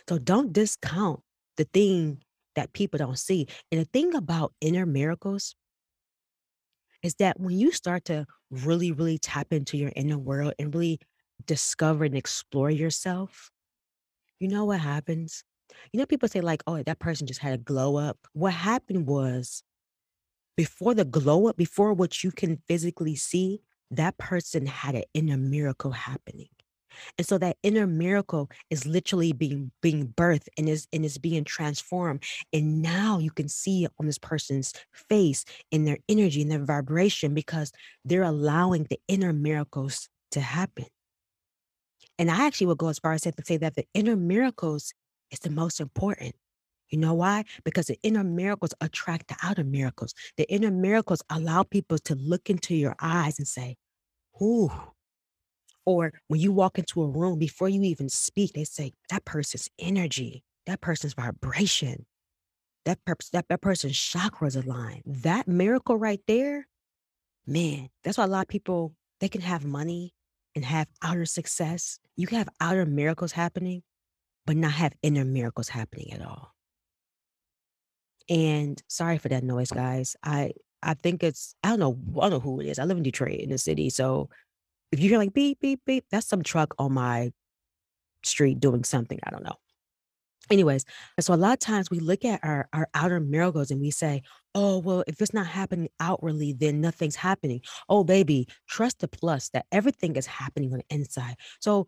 So 0.07 0.17
don't 0.17 0.53
discount 0.53 1.21
the 1.57 1.65
thing 1.65 2.23
that 2.55 2.73
people 2.73 2.97
don't 2.97 3.19
see. 3.19 3.47
And 3.71 3.79
the 3.81 3.85
thing 3.85 4.15
about 4.15 4.53
inner 4.61 4.85
miracles 4.85 5.55
is 7.01 7.15
that 7.15 7.39
when 7.39 7.57
you 7.57 7.71
start 7.71 8.05
to 8.05 8.25
really, 8.51 8.91
really 8.91 9.17
tap 9.17 9.47
into 9.51 9.77
your 9.77 9.91
inner 9.95 10.17
world 10.17 10.53
and 10.59 10.73
really 10.73 10.99
discover 11.45 12.03
and 12.03 12.15
explore 12.15 12.69
yourself, 12.69 13.51
you 14.39 14.47
know 14.47 14.65
what 14.65 14.79
happens? 14.79 15.43
You 15.93 15.99
know, 15.99 16.05
people 16.05 16.29
say, 16.29 16.41
like, 16.41 16.63
"Oh, 16.67 16.81
that 16.83 16.99
person 16.99 17.27
just 17.27 17.39
had 17.41 17.53
a 17.53 17.57
glow 17.57 17.97
up." 17.97 18.17
What 18.33 18.53
happened 18.53 19.07
was 19.07 19.63
before 20.57 20.93
the 20.93 21.05
glow 21.05 21.47
up, 21.47 21.57
before 21.57 21.93
what 21.93 22.23
you 22.23 22.31
can 22.31 22.61
physically 22.67 23.15
see, 23.15 23.61
that 23.91 24.17
person 24.17 24.65
had 24.65 24.95
an 24.95 25.03
inner 25.13 25.37
miracle 25.37 25.91
happening. 25.91 26.49
And 27.17 27.25
so 27.25 27.37
that 27.37 27.57
inner 27.63 27.87
miracle 27.87 28.49
is 28.69 28.85
literally 28.85 29.31
being 29.31 29.71
being 29.81 30.09
birthed 30.09 30.47
and 30.57 30.67
is 30.67 30.87
and 30.91 31.05
is 31.05 31.17
being 31.17 31.43
transformed. 31.43 32.23
And 32.51 32.81
now 32.81 33.19
you 33.19 33.31
can 33.31 33.47
see 33.47 33.85
it 33.85 33.91
on 33.99 34.05
this 34.05 34.17
person's 34.17 34.73
face, 34.93 35.45
in 35.71 35.85
their 35.85 35.99
energy, 36.09 36.41
in 36.41 36.49
their 36.49 36.65
vibration, 36.65 37.33
because 37.33 37.71
they're 38.03 38.23
allowing 38.23 38.85
the 38.85 38.99
inner 39.07 39.33
miracles 39.33 40.09
to 40.31 40.41
happen. 40.41 40.85
And 42.17 42.29
I 42.29 42.45
actually 42.45 42.67
would 42.67 42.77
go 42.77 42.89
as 42.89 42.99
far 42.99 43.13
as 43.13 43.21
to 43.21 43.33
say 43.45 43.57
that 43.57 43.75
the 43.75 43.85
inner 43.93 44.15
miracles 44.15 44.93
is 45.31 45.39
the 45.39 45.49
most 45.49 45.79
important. 45.79 46.35
You 46.89 46.97
know 46.97 47.13
why? 47.13 47.45
Because 47.63 47.87
the 47.87 47.99
inner 48.01 48.23
miracles 48.23 48.73
attract 48.81 49.27
the 49.27 49.37
outer 49.43 49.63
miracles. 49.63 50.13
The 50.37 50.51
inner 50.51 50.71
miracles 50.71 51.21
allow 51.29 51.63
people 51.63 51.99
to 51.99 52.15
look 52.15 52.49
into 52.49 52.73
your 52.75 52.95
eyes 52.99 53.37
and 53.37 53.47
say, 53.47 53.77
"Ooh." 54.41 54.71
Or 55.85 56.13
when 56.27 56.39
you 56.39 56.51
walk 56.51 56.77
into 56.79 57.01
a 57.01 57.07
room, 57.07 57.39
before 57.39 57.69
you 57.69 57.81
even 57.83 58.09
speak, 58.09 58.53
they 58.53 58.63
say, 58.63 58.93
"That 59.09 59.25
person's 59.25 59.69
energy, 59.77 60.43
that 60.65 60.81
person's 60.81 61.13
vibration, 61.13 62.05
that 62.85 63.03
perps 63.05 63.29
that 63.31 63.47
that 63.49 63.61
person's 63.61 63.93
chakras 63.93 64.55
align." 64.61 65.03
That 65.05 65.47
miracle 65.47 65.95
right 65.95 66.21
there, 66.27 66.67
man, 67.45 67.89
that's 68.03 68.17
why 68.17 68.23
a 68.23 68.27
lot 68.27 68.41
of 68.41 68.47
people, 68.47 68.95
they 69.19 69.29
can 69.29 69.41
have 69.41 69.63
money 69.65 70.13
and 70.55 70.65
have 70.65 70.87
outer 71.01 71.25
success. 71.25 71.99
You 72.15 72.25
can 72.27 72.37
have 72.39 72.49
outer 72.59 72.85
miracles 72.85 73.33
happening, 73.33 73.83
but 74.45 74.57
not 74.57 74.73
have 74.73 74.93
inner 75.03 75.25
miracles 75.25 75.69
happening 75.69 76.13
at 76.13 76.21
all. 76.21 76.53
And 78.29 78.81
sorry 78.87 79.17
for 79.17 79.29
that 79.29 79.43
noise, 79.43 79.71
guys. 79.71 80.15
I 80.23 80.53
I 80.83 80.93
think 80.93 81.23
it's 81.23 81.55
I 81.63 81.69
don't 81.69 81.79
know 81.79 81.99
I 82.21 82.29
don't 82.29 82.31
know 82.31 82.39
who 82.39 82.59
it 82.61 82.67
is. 82.67 82.79
I 82.79 82.83
live 82.85 82.97
in 82.97 83.03
Detroit 83.03 83.39
in 83.39 83.49
the 83.49 83.57
city, 83.57 83.89
so 83.89 84.29
if 84.91 84.99
you 85.01 85.09
hear 85.09 85.19
like 85.19 85.33
beep, 85.33 85.59
beep, 85.61 85.81
beep, 85.85 86.05
that's 86.11 86.27
some 86.27 86.43
truck 86.43 86.75
on 86.79 86.93
my 86.93 87.31
street 88.25 88.59
doing 88.59 88.83
something, 88.85 89.19
I 89.23 89.31
don't 89.31 89.43
know. 89.43 89.55
Anyways, 90.51 90.85
so 91.19 91.33
a 91.33 91.37
lot 91.37 91.53
of 91.53 91.59
times 91.59 91.91
we 91.91 91.99
look 91.99 92.25
at 92.25 92.39
our 92.43 92.67
our 92.73 92.89
outer 92.95 93.19
miracles 93.19 93.71
and 93.71 93.81
we 93.81 93.91
say, 93.91 94.23
"Oh, 94.55 94.79
well, 94.79 95.03
if 95.07 95.21
it's 95.21 95.33
not 95.33 95.47
happening 95.47 95.89
outwardly, 95.99 96.53
then 96.53 96.81
nothing's 96.81 97.15
happening." 97.17 97.61
Oh, 97.89 98.03
baby, 98.03 98.47
trust 98.67 98.99
the 98.99 99.07
plus 99.09 99.49
that 99.51 99.67
everything 99.71 100.15
is 100.17 100.25
happening 100.27 100.73
on 100.73 100.79
the 100.79 100.95
inside. 100.95 101.35
So 101.61 101.87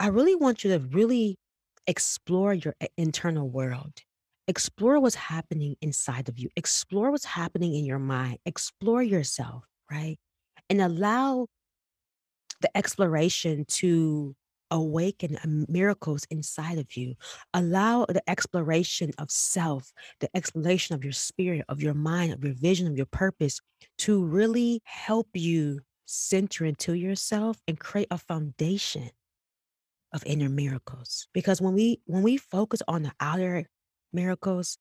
I 0.00 0.08
really 0.08 0.34
want 0.36 0.64
you 0.64 0.70
to 0.72 0.80
really 0.80 1.38
explore 1.86 2.54
your 2.54 2.74
internal 2.96 3.48
world. 3.48 4.02
Explore 4.48 5.00
what's 5.00 5.16
happening 5.16 5.76
inside 5.80 6.28
of 6.28 6.38
you. 6.38 6.48
Explore 6.56 7.10
what's 7.10 7.24
happening 7.24 7.74
in 7.74 7.84
your 7.84 7.98
mind. 7.98 8.38
Explore 8.46 9.02
yourself, 9.02 9.64
right? 9.90 10.18
And 10.70 10.80
allow 10.80 11.48
the 12.60 12.76
exploration 12.76 13.64
to 13.68 14.34
awaken 14.70 15.36
uh, 15.36 15.64
miracles 15.68 16.26
inside 16.30 16.78
of 16.78 16.96
you. 16.96 17.14
Allow 17.54 18.06
the 18.06 18.22
exploration 18.28 19.12
of 19.18 19.30
self, 19.30 19.92
the 20.20 20.28
exploration 20.34 20.94
of 20.94 21.04
your 21.04 21.12
spirit, 21.12 21.64
of 21.68 21.82
your 21.82 21.94
mind, 21.94 22.32
of 22.32 22.44
your 22.44 22.54
vision, 22.54 22.86
of 22.86 22.96
your 22.96 23.06
purpose 23.06 23.60
to 23.98 24.24
really 24.24 24.80
help 24.84 25.28
you 25.34 25.80
center 26.06 26.64
into 26.64 26.94
yourself 26.94 27.58
and 27.66 27.78
create 27.78 28.08
a 28.10 28.18
foundation 28.18 29.10
of 30.12 30.22
inner 30.26 30.48
miracles. 30.48 31.28
Because 31.32 31.60
when 31.60 31.74
we 31.74 32.00
when 32.06 32.22
we 32.22 32.36
focus 32.36 32.82
on 32.88 33.02
the 33.02 33.12
outer 33.20 33.66
miracles, 34.12 34.78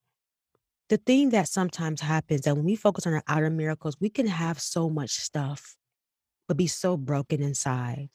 the 0.90 0.98
thing 0.98 1.30
that 1.32 1.48
sometimes 1.48 2.02
happens 2.02 2.42
that 2.42 2.56
when 2.56 2.66
we 2.66 2.76
focus 2.76 3.08
on 3.08 3.14
our 3.14 3.24
outer 3.28 3.50
miracles, 3.50 3.98
we 4.00 4.10
can 4.10 4.28
have 4.28 4.60
so 4.60 4.90
much 4.90 5.12
stuff, 5.12 5.76
but 6.48 6.58
be 6.58 6.68
so 6.68 6.96
broken 6.98 7.42
inside. 7.42 8.10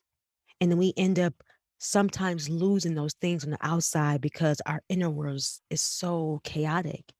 And 0.61 0.71
then 0.71 0.79
we 0.79 0.93
end 0.97 1.19
up 1.19 1.35
sometimes 1.79 2.49
losing 2.49 2.95
those 2.95 3.14
things 3.14 3.45
on 3.45 3.50
the 3.50 3.59
outside 3.62 4.21
because 4.21 4.61
our 4.67 4.83
inner 4.88 5.11
world 5.11 5.43
is 5.71 5.81
so 5.81 6.40
chaotic. 6.45 7.12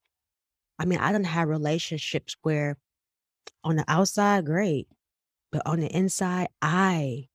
I 0.79 0.85
mean, 0.85 0.99
I 0.99 1.13
don't 1.13 1.25
have 1.25 1.49
relationships 1.49 2.37
where 2.43 2.77
on 3.65 3.77
the 3.77 3.85
outside, 3.89 4.47
great, 4.47 4.89
but 5.51 5.63
on 5.67 5.81
the 5.81 5.89
inside, 5.89 6.49
I 6.63 7.30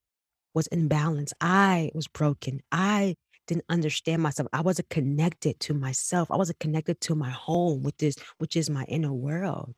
was 0.56 0.68
imbalanced. 0.70 1.34
I 1.42 1.92
was 1.94 2.08
broken. 2.08 2.62
I 2.72 3.16
didn't 3.46 3.66
understand 3.70 4.24
myself. 4.24 4.48
I 4.54 4.62
wasn't 4.62 4.90
connected 4.90 5.60
to 5.60 5.74
myself. 5.76 6.32
I 6.32 6.38
wasn't 6.38 6.60
connected 6.60 7.00
to 7.02 7.14
my 7.16 7.30
home, 7.30 7.84
with 7.84 7.98
this, 7.98 8.16
which 8.40 8.56
is 8.56 8.70
my 8.70 8.86
inner 8.86 9.14
world. 9.14 9.76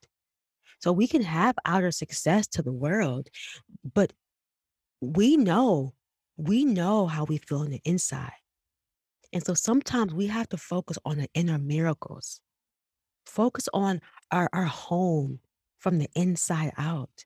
So 0.79 0.93
we 0.93 1.07
can 1.07 1.23
have 1.23 1.55
outer 1.65 1.91
success 1.91 2.47
to 2.49 2.61
the 2.61 2.71
world, 2.71 3.27
but 3.93 4.13
we 5.01 5.35
know, 5.35 5.93
we 6.37 6.63
know 6.63 7.07
how 7.07 7.25
we 7.25 7.37
feel 7.37 7.59
on 7.59 7.71
the 7.71 7.81
inside. 7.83 8.31
And 9.33 9.43
so 9.45 9.55
sometimes 9.55 10.13
we 10.13 10.27
have 10.27 10.47
to 10.49 10.57
focus 10.57 10.97
on 11.03 11.17
the 11.17 11.27
inner 11.33 11.57
miracles. 11.57 12.39
Focus 13.25 13.67
on 13.73 14.01
our, 14.31 14.49
our 14.53 14.63
home 14.63 15.39
from 15.79 15.97
the 15.99 16.07
inside 16.15 16.71
out. 16.77 17.25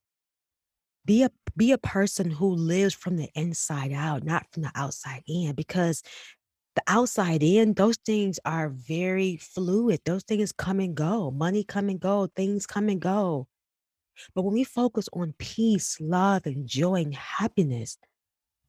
Be 1.06 1.24
a 1.24 1.32
be 1.58 1.72
a 1.72 1.78
person 1.78 2.30
who 2.30 2.54
lives 2.54 2.94
from 2.94 3.18
the 3.18 3.30
inside 3.36 3.92
out, 3.92 4.24
not 4.24 4.46
from 4.52 4.64
the 4.64 4.72
outside 4.76 5.24
in, 5.28 5.54
because 5.56 6.04
the 6.76 6.84
outside 6.88 7.44
in, 7.44 7.74
those 7.74 7.98
things 8.06 8.40
are 8.46 8.70
very 8.70 9.38
fluid. 9.38 10.00
Those 10.06 10.24
things 10.24 10.52
come 10.54 10.80
and 10.80 10.96
go. 10.96 11.32
Money 11.32 11.64
come 11.64 11.90
and 11.90 12.00
go. 12.00 12.30
Things 12.36 12.66
come 12.66 12.88
and 12.88 13.02
go. 13.02 13.48
But 14.36 14.44
when 14.44 14.54
we 14.54 14.64
focus 14.64 15.10
on 15.14 15.34
peace, 15.38 15.98
love, 16.00 16.46
and 16.46 16.68
joy 16.68 17.02
and 17.02 17.16
happiness, 17.16 17.98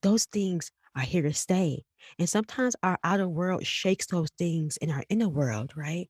those 0.02 0.24
things 0.24 0.70
are 0.96 1.02
here 1.02 1.22
to 1.22 1.32
stay. 1.32 1.84
And 2.18 2.28
sometimes 2.28 2.74
our 2.82 2.98
outer 3.04 3.28
world 3.28 3.66
shakes 3.66 4.06
those 4.06 4.30
things 4.36 4.76
in 4.78 4.90
our 4.90 5.04
inner 5.08 5.28
world, 5.28 5.72
right? 5.76 6.08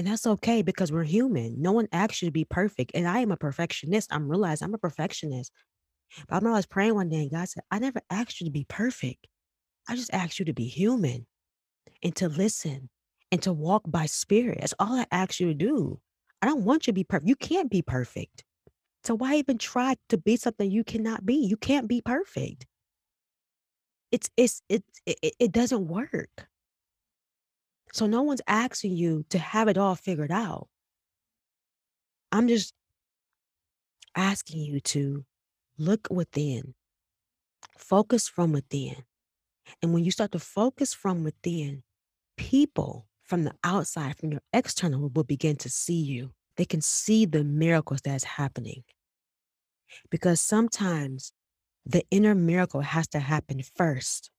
And 0.00 0.08
that's 0.08 0.26
okay 0.26 0.62
because 0.62 0.90
we're 0.90 1.04
human. 1.04 1.60
No 1.60 1.72
one 1.72 1.86
asks 1.92 2.22
you 2.22 2.28
to 2.28 2.32
be 2.32 2.46
perfect. 2.46 2.92
And 2.94 3.06
I 3.06 3.18
am 3.18 3.32
a 3.32 3.36
perfectionist. 3.36 4.10
I'm 4.10 4.30
realized 4.30 4.62
I'm 4.62 4.72
a 4.72 4.78
perfectionist. 4.78 5.52
But 6.26 6.42
I 6.42 6.52
was 6.52 6.64
praying 6.64 6.94
one 6.94 7.10
day 7.10 7.18
and 7.20 7.30
God 7.30 7.46
said, 7.50 7.64
I 7.70 7.80
never 7.80 8.00
asked 8.08 8.40
you 8.40 8.46
to 8.46 8.50
be 8.50 8.64
perfect. 8.66 9.26
I 9.86 9.96
just 9.96 10.14
asked 10.14 10.38
you 10.38 10.46
to 10.46 10.54
be 10.54 10.64
human 10.64 11.26
and 12.02 12.16
to 12.16 12.30
listen 12.30 12.88
and 13.30 13.42
to 13.42 13.52
walk 13.52 13.82
by 13.86 14.06
spirit. 14.06 14.60
That's 14.60 14.72
all 14.78 14.98
I 14.98 15.04
asked 15.12 15.38
you 15.38 15.48
to 15.48 15.54
do. 15.54 16.00
I 16.40 16.46
don't 16.46 16.64
want 16.64 16.86
you 16.86 16.92
to 16.92 16.94
be 16.94 17.04
perfect. 17.04 17.28
You 17.28 17.36
can't 17.36 17.70
be 17.70 17.82
perfect. 17.82 18.42
So 19.04 19.14
why 19.14 19.34
even 19.34 19.58
try 19.58 19.96
to 20.08 20.16
be 20.16 20.36
something 20.36 20.70
you 20.70 20.82
cannot 20.82 21.26
be? 21.26 21.34
You 21.34 21.58
can't 21.58 21.88
be 21.88 22.00
perfect. 22.00 22.66
It's 24.10 24.30
it's 24.38 24.62
it, 24.70 24.82
it 25.04 25.34
it 25.38 25.52
doesn't 25.52 25.88
work. 25.88 26.48
So 27.92 28.06
no 28.06 28.22
one's 28.22 28.42
asking 28.46 28.92
you 28.96 29.24
to 29.30 29.38
have 29.38 29.68
it 29.68 29.78
all 29.78 29.94
figured 29.96 30.32
out. 30.32 30.68
I'm 32.32 32.48
just 32.48 32.74
asking 34.16 34.60
you 34.62 34.80
to 34.80 35.24
look 35.78 36.08
within, 36.10 36.74
focus 37.78 38.28
from 38.28 38.52
within, 38.52 38.96
And 39.82 39.92
when 39.92 40.04
you 40.04 40.10
start 40.10 40.32
to 40.32 40.38
focus 40.38 40.94
from 40.94 41.24
within, 41.24 41.82
people 42.36 43.08
from 43.22 43.44
the 43.44 43.54
outside, 43.64 44.16
from 44.16 44.32
your 44.32 44.42
external, 44.52 45.08
will 45.08 45.24
begin 45.24 45.56
to 45.56 45.70
see 45.70 46.00
you. 46.00 46.32
They 46.56 46.64
can 46.64 46.80
see 46.80 47.26
the 47.26 47.44
miracles 47.44 48.00
that's 48.02 48.24
happening. 48.24 48.84
Because 50.10 50.40
sometimes 50.40 51.32
the 51.86 52.04
inner 52.10 52.34
miracle 52.34 52.80
has 52.82 53.08
to 53.08 53.20
happen 53.20 53.62
first 53.62 54.30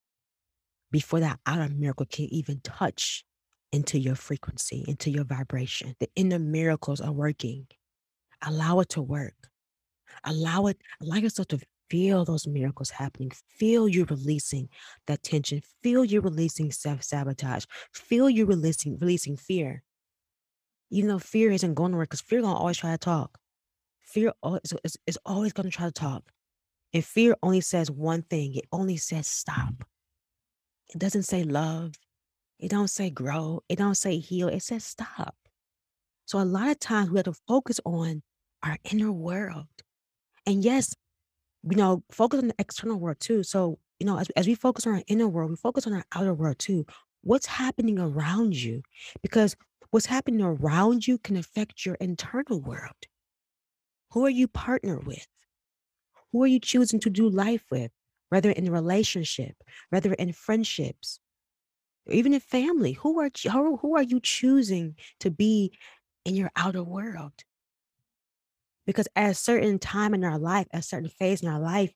before 0.91 1.19
that 1.21 1.39
outer 1.45 1.69
miracle 1.69 2.05
can 2.05 2.25
even 2.25 2.59
touch 2.61 3.23
into 3.71 3.99
your 3.99 4.15
frequency, 4.15 4.83
into 4.87 5.09
your 5.09 5.23
vibration. 5.23 5.95
The 5.99 6.09
inner 6.15 6.39
miracles 6.39 7.01
are 7.01 7.11
working. 7.11 7.67
Allow 8.41 8.79
it 8.79 8.89
to 8.89 9.01
work. 9.01 9.35
Allow 10.23 10.67
it, 10.67 10.77
allow 11.01 11.17
yourself 11.17 11.47
to 11.49 11.59
feel 11.89 12.25
those 12.25 12.47
miracles 12.47 12.89
happening. 12.89 13.31
Feel 13.57 13.87
you 13.87 14.05
releasing 14.05 14.69
that 15.07 15.23
tension. 15.23 15.61
Feel 15.83 16.05
you 16.05 16.21
releasing 16.21 16.71
self-sabotage. 16.71 17.65
Feel 17.93 18.29
you 18.29 18.45
releasing 18.45 18.97
releasing 18.97 19.37
fear. 19.37 19.83
Even 20.89 21.09
though 21.09 21.19
fear 21.19 21.51
isn't 21.51 21.73
going 21.73 21.91
to 21.91 21.97
work, 21.97 22.09
because 22.09 22.21
fear 22.21 22.41
gonna 22.41 22.57
always 22.57 22.77
try 22.77 22.91
to 22.91 22.97
talk. 22.97 23.37
Fear 24.01 24.33
is, 24.63 24.73
is, 24.83 24.97
is 25.07 25.19
always 25.25 25.53
gonna 25.53 25.69
try 25.69 25.85
to 25.85 25.91
talk. 25.91 26.23
And 26.93 27.03
fear 27.03 27.35
only 27.41 27.61
says 27.61 27.89
one 27.89 28.23
thing. 28.23 28.55
It 28.55 28.65
only 28.71 28.97
says 28.97 29.27
stop. 29.27 29.85
It 30.93 30.99
doesn't 30.99 31.23
say 31.23 31.43
love. 31.43 31.93
It 32.61 32.69
don't 32.69 32.89
say 32.89 33.09
grow. 33.09 33.63
It 33.67 33.77
don't 33.77 33.95
say 33.95 34.19
heal. 34.19 34.47
It 34.47 34.61
says 34.61 34.85
stop. 34.85 35.35
So 36.25 36.39
a 36.39 36.45
lot 36.45 36.69
of 36.69 36.79
times 36.79 37.09
we 37.09 37.17
have 37.17 37.25
to 37.25 37.33
focus 37.47 37.79
on 37.85 38.21
our 38.63 38.77
inner 38.91 39.11
world. 39.11 39.67
And 40.45 40.63
yes, 40.63 40.95
you 41.69 41.75
know, 41.75 42.03
focus 42.11 42.39
on 42.39 42.49
the 42.49 42.55
external 42.59 42.99
world 42.99 43.19
too. 43.19 43.43
So, 43.43 43.79
you 43.99 44.05
know, 44.05 44.17
as, 44.17 44.29
as 44.35 44.47
we 44.47 44.55
focus 44.55 44.85
on 44.85 44.93
our 44.93 45.03
inner 45.07 45.27
world, 45.27 45.49
we 45.49 45.57
focus 45.57 45.87
on 45.87 45.93
our 45.93 46.05
outer 46.13 46.33
world 46.33 46.59
too. 46.59 46.85
What's 47.23 47.47
happening 47.47 47.99
around 47.99 48.55
you? 48.55 48.83
Because 49.21 49.55
what's 49.89 50.05
happening 50.05 50.41
around 50.41 51.07
you 51.07 51.17
can 51.17 51.37
affect 51.37 51.85
your 51.85 51.95
internal 51.95 52.61
world. 52.61 52.95
Who 54.11 54.25
are 54.25 54.29
you 54.31 54.47
partnered 54.47 55.05
with? 55.05 55.27
Who 56.31 56.43
are 56.43 56.47
you 56.47 56.59
choosing 56.59 56.99
to 57.01 57.09
do 57.09 57.27
life 57.27 57.63
with? 57.71 57.91
Whether 58.29 58.51
in 58.51 58.67
a 58.67 58.71
relationship, 58.71 59.55
whether 59.89 60.13
in 60.13 60.31
friendships, 60.31 61.19
even 62.07 62.33
in 62.33 62.39
family. 62.39 62.93
Who 62.93 63.19
are 63.19 63.29
who, 63.43 63.77
who 63.77 63.95
are 63.95 64.03
you 64.03 64.19
choosing 64.19 64.95
to 65.19 65.29
be 65.29 65.71
in 66.25 66.35
your 66.35 66.51
outer 66.55 66.83
world? 66.83 67.33
Because 68.85 69.07
at 69.15 69.31
a 69.31 69.35
certain 69.35 69.79
time 69.79 70.13
in 70.13 70.23
our 70.23 70.39
life, 70.39 70.67
at 70.71 70.79
a 70.79 70.83
certain 70.83 71.09
phase 71.09 71.41
in 71.41 71.49
our 71.49 71.59
life, 71.59 71.93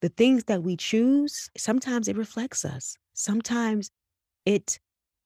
the 0.00 0.08
things 0.08 0.44
that 0.44 0.62
we 0.62 0.76
choose, 0.76 1.50
sometimes 1.56 2.08
it 2.08 2.16
reflects 2.16 2.64
us. 2.64 2.96
Sometimes 3.12 3.90
it 4.44 4.78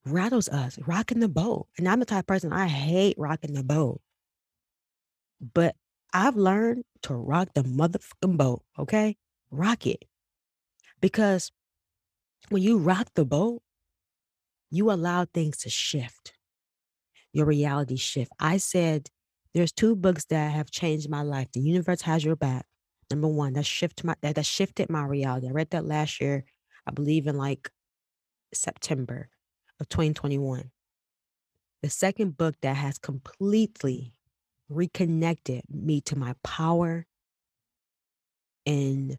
rattles 0.05 0.49
us, 0.49 0.79
rocking 0.87 1.21
the 1.21 1.29
boat. 1.29 1.69
And 1.79 1.89
I'm 1.89 2.01
the 2.01 2.07
type 2.07 2.25
of 2.25 2.27
person 2.27 2.53
I 2.53 2.67
hate 2.67 3.17
rocking 3.19 3.55
the 3.55 3.65
boat. 3.65 4.01
But 5.55 5.77
I've 6.13 6.37
learned 6.37 6.85
to 7.03 7.15
rock 7.15 7.51
the 7.55 7.63
motherfucking 7.63 8.37
boat, 8.37 8.63
okay? 8.79 9.17
Rock 9.51 9.87
it. 9.87 10.05
Because 11.01 11.51
when 12.51 12.63
you 12.63 12.79
rock 12.79 13.09
the 13.15 13.25
boat, 13.25 13.63
you 14.71 14.91
allow 14.91 15.25
things 15.25 15.59
to 15.59 15.71
shift. 15.71 16.35
Your 17.33 17.47
reality 17.47 17.97
shift. 17.97 18.33
I 18.41 18.57
said 18.57 19.09
there's 19.55 19.73
two 19.73 19.95
books 19.97 20.25
that 20.27 20.53
have 20.53 20.71
changed 20.71 21.09
my 21.09 21.23
life. 21.23 21.49
The 21.53 21.61
Universe 21.61 22.03
Has 22.03 22.25
Your 22.25 22.37
Back. 22.37 22.67
Number 23.09 23.29
one, 23.29 23.55
that 23.55 23.67
shift 23.67 24.05
my 24.05 24.15
that, 24.23 24.35
that 24.37 24.47
shifted 24.47 24.91
my 24.91 25.05
reality. 25.05 25.49
I 25.49 25.53
read 25.53 25.71
that 25.71 25.85
last 25.85 26.21
year, 26.21 26.45
I 26.87 26.93
believe 26.93 27.27
in 27.27 27.37
like 27.37 27.71
September 28.53 29.29
of 29.81 29.89
2021. 29.89 30.71
The 31.83 31.91
second 31.91 32.37
book 32.37 32.57
that 32.63 32.77
has 32.77 32.99
completely 32.99 34.15
reconnected 34.69 35.63
me 35.69 36.01
to 36.03 36.17
my 36.17 36.35
power 36.45 37.07
and 38.67 39.17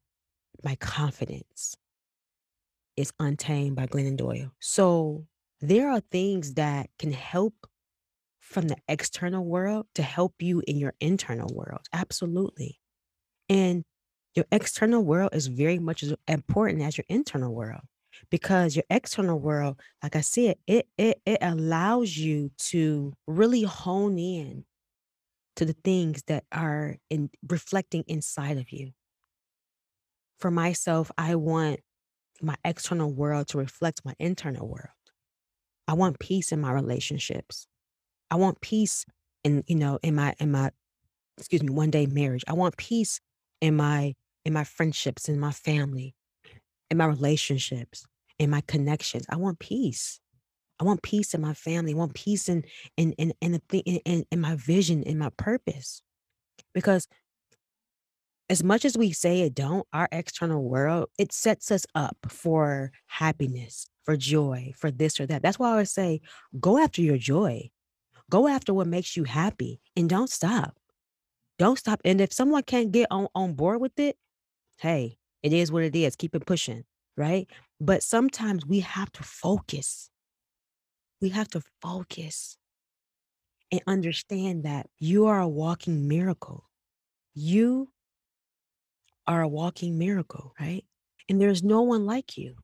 my 0.63 0.75
confidence 0.75 1.75
is 2.95 3.13
Untamed 3.19 3.75
by 3.75 3.87
Glennon 3.87 4.17
Doyle. 4.17 4.51
So 4.59 5.25
there 5.59 5.89
are 5.89 5.99
things 5.99 6.55
that 6.55 6.89
can 6.97 7.11
help 7.11 7.53
from 8.39 8.67
the 8.67 8.77
external 8.87 9.45
world 9.45 9.85
to 9.95 10.03
help 10.03 10.41
you 10.41 10.61
in 10.67 10.77
your 10.77 10.93
internal 10.99 11.53
world. 11.53 11.81
Absolutely. 11.93 12.79
And 13.47 13.83
your 14.35 14.45
external 14.51 15.03
world 15.03 15.31
is 15.33 15.47
very 15.47 15.79
much 15.79 16.03
as 16.03 16.13
important 16.27 16.81
as 16.81 16.97
your 16.97 17.05
internal 17.09 17.53
world 17.53 17.81
because 18.29 18.75
your 18.75 18.85
external 18.89 19.39
world, 19.39 19.79
like 20.03 20.15
I 20.15 20.21
said, 20.21 20.57
it 20.67 20.87
it 20.97 21.21
it 21.25 21.39
allows 21.41 22.17
you 22.17 22.51
to 22.69 23.13
really 23.27 23.63
hone 23.63 24.17
in 24.17 24.65
to 25.55 25.65
the 25.65 25.75
things 25.83 26.23
that 26.27 26.45
are 26.51 26.97
in 27.09 27.29
reflecting 27.47 28.03
inside 28.07 28.57
of 28.57 28.71
you. 28.71 28.91
For 30.39 30.49
myself, 30.49 31.11
I 31.17 31.35
want 31.35 31.81
my 32.43 32.55
external 32.63 33.11
world 33.11 33.47
to 33.49 33.57
reflect 33.57 34.01
my 34.05 34.13
internal 34.19 34.67
world. 34.67 34.89
I 35.87 35.93
want 35.93 36.19
peace 36.19 36.51
in 36.51 36.61
my 36.61 36.71
relationships. 36.71 37.67
I 38.29 38.35
want 38.35 38.61
peace 38.61 39.05
in, 39.43 39.63
you 39.67 39.75
know, 39.75 39.99
in 40.01 40.15
my 40.15 40.35
in 40.39 40.51
my 40.51 40.71
excuse 41.37 41.63
me, 41.63 41.69
one 41.69 41.91
day 41.91 42.05
marriage. 42.05 42.43
I 42.47 42.53
want 42.53 42.77
peace 42.77 43.19
in 43.59 43.75
my 43.75 44.13
in 44.45 44.53
my 44.53 44.63
friendships, 44.63 45.29
in 45.29 45.39
my 45.39 45.51
family, 45.51 46.15
in 46.89 46.97
my 46.97 47.05
relationships, 47.05 48.05
in 48.39 48.49
my 48.49 48.61
connections. 48.67 49.25
I 49.29 49.35
want 49.35 49.59
peace. 49.59 50.19
I 50.79 50.83
want 50.83 51.03
peace 51.03 51.33
in 51.33 51.41
my 51.41 51.53
family. 51.53 51.93
I 51.93 51.97
want 51.97 52.13
peace 52.13 52.49
in 52.49 52.63
in 52.97 53.13
in 53.13 53.33
in 53.41 53.51
the 53.53 53.61
thing 53.69 53.81
in, 53.85 53.97
in, 54.05 54.25
in 54.31 54.41
my 54.41 54.55
vision, 54.55 55.03
in 55.03 55.17
my 55.17 55.29
purpose. 55.37 56.01
Because 56.73 57.07
as 58.51 58.65
much 58.65 58.83
as 58.83 58.97
we 58.97 59.13
say 59.13 59.43
it 59.43 59.55
don't, 59.55 59.87
our 59.93 60.09
external 60.11 60.61
world, 60.61 61.07
it 61.17 61.31
sets 61.31 61.71
us 61.71 61.85
up 61.95 62.17
for 62.27 62.91
happiness, 63.07 63.87
for 64.03 64.17
joy, 64.17 64.73
for 64.75 64.91
this 64.91 65.21
or 65.21 65.25
that. 65.25 65.41
That's 65.41 65.57
why 65.57 65.69
I 65.69 65.71
always 65.71 65.91
say, 65.91 66.19
go 66.59 66.77
after 66.77 67.01
your 67.01 67.17
joy. 67.17 67.69
Go 68.29 68.49
after 68.49 68.73
what 68.73 68.87
makes 68.87 69.15
you 69.15 69.23
happy 69.23 69.79
and 69.95 70.09
don't 70.09 70.29
stop. 70.29 70.75
Don't 71.59 71.79
stop. 71.79 72.01
And 72.03 72.19
if 72.19 72.33
someone 72.33 72.63
can't 72.63 72.91
get 72.91 73.07
on, 73.09 73.29
on 73.33 73.53
board 73.53 73.79
with 73.79 73.97
it, 73.97 74.17
hey, 74.79 75.15
it 75.41 75.53
is 75.53 75.71
what 75.71 75.83
it 75.83 75.95
is. 75.95 76.17
Keep 76.17 76.35
it 76.35 76.45
pushing, 76.45 76.83
right? 77.15 77.47
But 77.79 78.03
sometimes 78.03 78.65
we 78.65 78.81
have 78.81 79.13
to 79.13 79.23
focus. 79.23 80.09
We 81.21 81.29
have 81.29 81.47
to 81.51 81.61
focus 81.81 82.57
and 83.71 83.81
understand 83.87 84.65
that 84.65 84.87
you 84.99 85.27
are 85.27 85.39
a 85.39 85.47
walking 85.47 86.09
miracle. 86.09 86.65
You 87.33 87.93
are 89.27 89.41
a 89.41 89.47
walking 89.47 89.97
miracle, 89.97 90.53
right? 90.59 90.83
And 91.29 91.39
there's 91.39 91.63
no 91.63 91.81
one 91.81 92.05
like 92.05 92.37
you. 92.37 92.55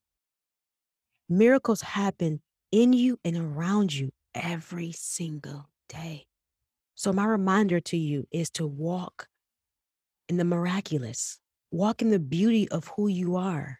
Miracles 1.29 1.81
happen 1.81 2.41
in 2.71 2.93
you 2.93 3.19
and 3.23 3.37
around 3.37 3.93
you 3.93 4.11
every 4.33 4.91
single 4.91 5.69
day. 5.89 6.25
So, 6.95 7.13
my 7.13 7.25
reminder 7.25 7.79
to 7.81 7.97
you 7.97 8.27
is 8.31 8.49
to 8.51 8.65
walk 8.65 9.27
in 10.29 10.37
the 10.37 10.45
miraculous, 10.45 11.39
walk 11.71 12.01
in 12.01 12.09
the 12.09 12.19
beauty 12.19 12.67
of 12.69 12.91
who 12.95 13.07
you 13.07 13.35
are, 13.35 13.79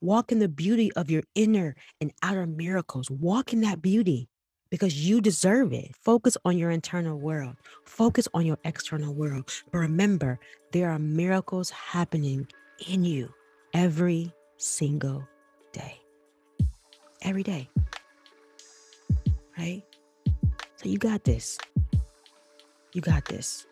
walk 0.00 0.30
in 0.30 0.38
the 0.38 0.48
beauty 0.48 0.92
of 0.92 1.10
your 1.10 1.22
inner 1.34 1.74
and 2.00 2.12
outer 2.22 2.46
miracles, 2.46 3.10
walk 3.10 3.52
in 3.52 3.62
that 3.62 3.80
beauty 3.80 4.28
because 4.74 5.06
you 5.06 5.20
deserve 5.20 5.72
it. 5.72 5.94
Focus 6.02 6.36
on 6.44 6.58
your 6.58 6.70
internal 6.70 7.18
world, 7.18 7.56
focus 7.84 8.26
on 8.34 8.44
your 8.44 8.58
external 8.64 9.14
world. 9.14 9.50
But 9.70 9.78
remember, 9.78 10.38
there 10.72 10.90
are 10.90 10.98
miracles 10.98 11.70
happening 11.70 12.48
in 12.88 13.04
you 13.04 13.32
every 13.72 14.32
single 14.58 15.26
day. 15.72 16.00
Every 17.22 17.42
day 17.42 17.68
right? 19.58 19.82
So 20.76 20.88
you 20.88 20.98
got 20.98 21.24
this. 21.24 21.58
You 22.92 23.00
got 23.00 23.24
this. 23.26 23.66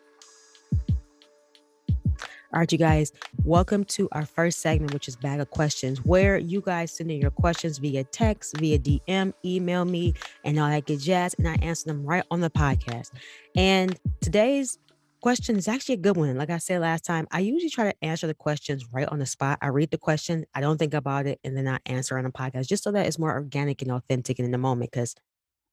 All 2.53 2.59
right, 2.59 2.71
you 2.71 2.77
guys, 2.77 3.11
welcome 3.43 3.83
to 3.85 4.07
our 4.11 4.27
first 4.27 4.59
segment, 4.59 4.93
which 4.93 5.07
is 5.07 5.15
Bag 5.15 5.39
of 5.39 5.49
Questions, 5.49 6.05
where 6.05 6.37
you 6.37 6.61
guys 6.61 6.91
send 6.91 7.09
in 7.09 7.19
your 7.19 7.31
questions 7.31 7.79
via 7.79 8.03
text, 8.03 8.55
via 8.57 8.77
DM, 8.77 9.33
email 9.43 9.85
me, 9.85 10.13
and 10.43 10.59
all 10.59 10.69
that 10.69 10.85
good 10.85 10.99
jazz, 10.99 11.33
and 11.39 11.47
I 11.47 11.55
answer 11.63 11.87
them 11.87 12.05
right 12.05 12.23
on 12.29 12.41
the 12.41 12.51
podcast. 12.51 13.09
And 13.55 13.99
today's 14.21 14.77
question 15.23 15.57
is 15.57 15.67
actually 15.67 15.95
a 15.95 15.97
good 15.97 16.15
one. 16.15 16.37
Like 16.37 16.51
I 16.51 16.59
said 16.59 16.81
last 16.81 17.05
time, 17.05 17.27
I 17.31 17.39
usually 17.39 17.71
try 17.71 17.91
to 17.91 18.03
answer 18.03 18.27
the 18.27 18.35
questions 18.35 18.85
right 18.93 19.07
on 19.07 19.17
the 19.17 19.25
spot. 19.25 19.57
I 19.63 19.69
read 19.69 19.89
the 19.89 19.97
question, 19.97 20.45
I 20.53 20.61
don't 20.61 20.77
think 20.77 20.93
about 20.93 21.25
it, 21.25 21.39
and 21.43 21.57
then 21.57 21.67
I 21.67 21.79
answer 21.87 22.19
on 22.19 22.23
the 22.23 22.29
podcast 22.29 22.67
just 22.67 22.83
so 22.83 22.91
that 22.91 23.07
it's 23.07 23.17
more 23.17 23.33
organic 23.33 23.81
and 23.81 23.91
authentic 23.91 24.37
and 24.37 24.45
in 24.45 24.51
the 24.51 24.59
moment 24.59 24.91
because 24.91 25.15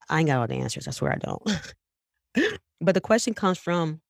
I 0.08 0.20
ain't 0.20 0.28
got 0.28 0.38
all 0.38 0.46
the 0.46 0.54
answers. 0.54 0.88
I 0.88 0.92
swear 0.92 1.12
I 1.12 1.16
don't. 1.16 2.58
but 2.80 2.94
the 2.94 3.02
question 3.02 3.34
comes 3.34 3.58
from 3.58 4.00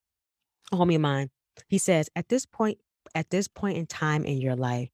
a 0.71 0.77
homie 0.77 0.95
of 0.95 1.01
mine. 1.01 1.29
He 1.67 1.77
says, 1.77 2.09
at 2.15 2.29
this 2.29 2.45
point, 2.45 2.79
at 3.15 3.29
this 3.29 3.47
point 3.47 3.77
in 3.77 3.85
time 3.85 4.25
in 4.25 4.37
your 4.39 4.55
life, 4.55 4.89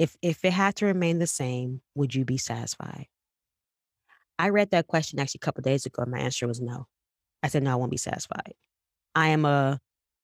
If 0.00 0.16
if 0.22 0.44
it 0.46 0.54
had 0.54 0.76
to 0.76 0.86
remain 0.86 1.18
the 1.18 1.26
same, 1.26 1.82
would 1.94 2.14
you 2.14 2.24
be 2.24 2.38
satisfied? 2.38 3.08
I 4.38 4.48
read 4.48 4.70
that 4.70 4.86
question 4.86 5.18
actually 5.20 5.40
a 5.42 5.44
couple 5.44 5.60
days 5.60 5.84
ago, 5.84 6.02
and 6.02 6.10
my 6.10 6.20
answer 6.20 6.46
was 6.46 6.58
no. 6.58 6.86
I 7.42 7.48
said, 7.48 7.62
"No, 7.62 7.72
I 7.72 7.74
won't 7.76 7.90
be 7.90 7.98
satisfied." 7.98 8.54
I 9.14 9.28
am 9.28 9.44
a 9.44 9.78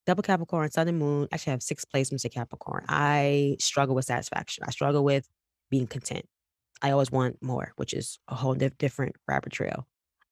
double 0.07 0.23
Capricorn, 0.23 0.71
Sun 0.71 0.87
and 0.87 0.97
Moon. 0.97 1.27
Actually, 1.31 1.51
I 1.51 1.53
have 1.53 1.61
6 1.61 1.85
placements 1.85 2.25
in 2.25 2.31
Capricorn. 2.31 2.85
I 2.89 3.57
struggle 3.59 3.93
with 3.93 4.05
satisfaction. 4.05 4.63
I 4.65 4.71
struggle 4.71 5.03
with 5.03 5.29
being 5.69 5.85
content. 5.85 6.25
I 6.81 6.89
always 6.89 7.11
want 7.11 7.43
more, 7.43 7.73
which 7.75 7.93
is 7.93 8.17
a 8.27 8.33
whole 8.33 8.55
diff 8.55 8.75
different 8.79 9.15
rabbit 9.27 9.53
trail. 9.53 9.87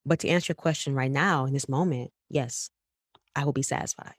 But 0.06 0.20
to 0.22 0.28
answer 0.30 0.54
your 0.54 0.56
question 0.56 0.96
right 0.96 1.12
now 1.12 1.46
in 1.46 1.54
this 1.54 1.70
moment, 1.70 2.12
yes, 2.30 2.72
I 3.36 3.46
will 3.46 3.54
be 3.54 3.62
satisfied. 3.62 4.16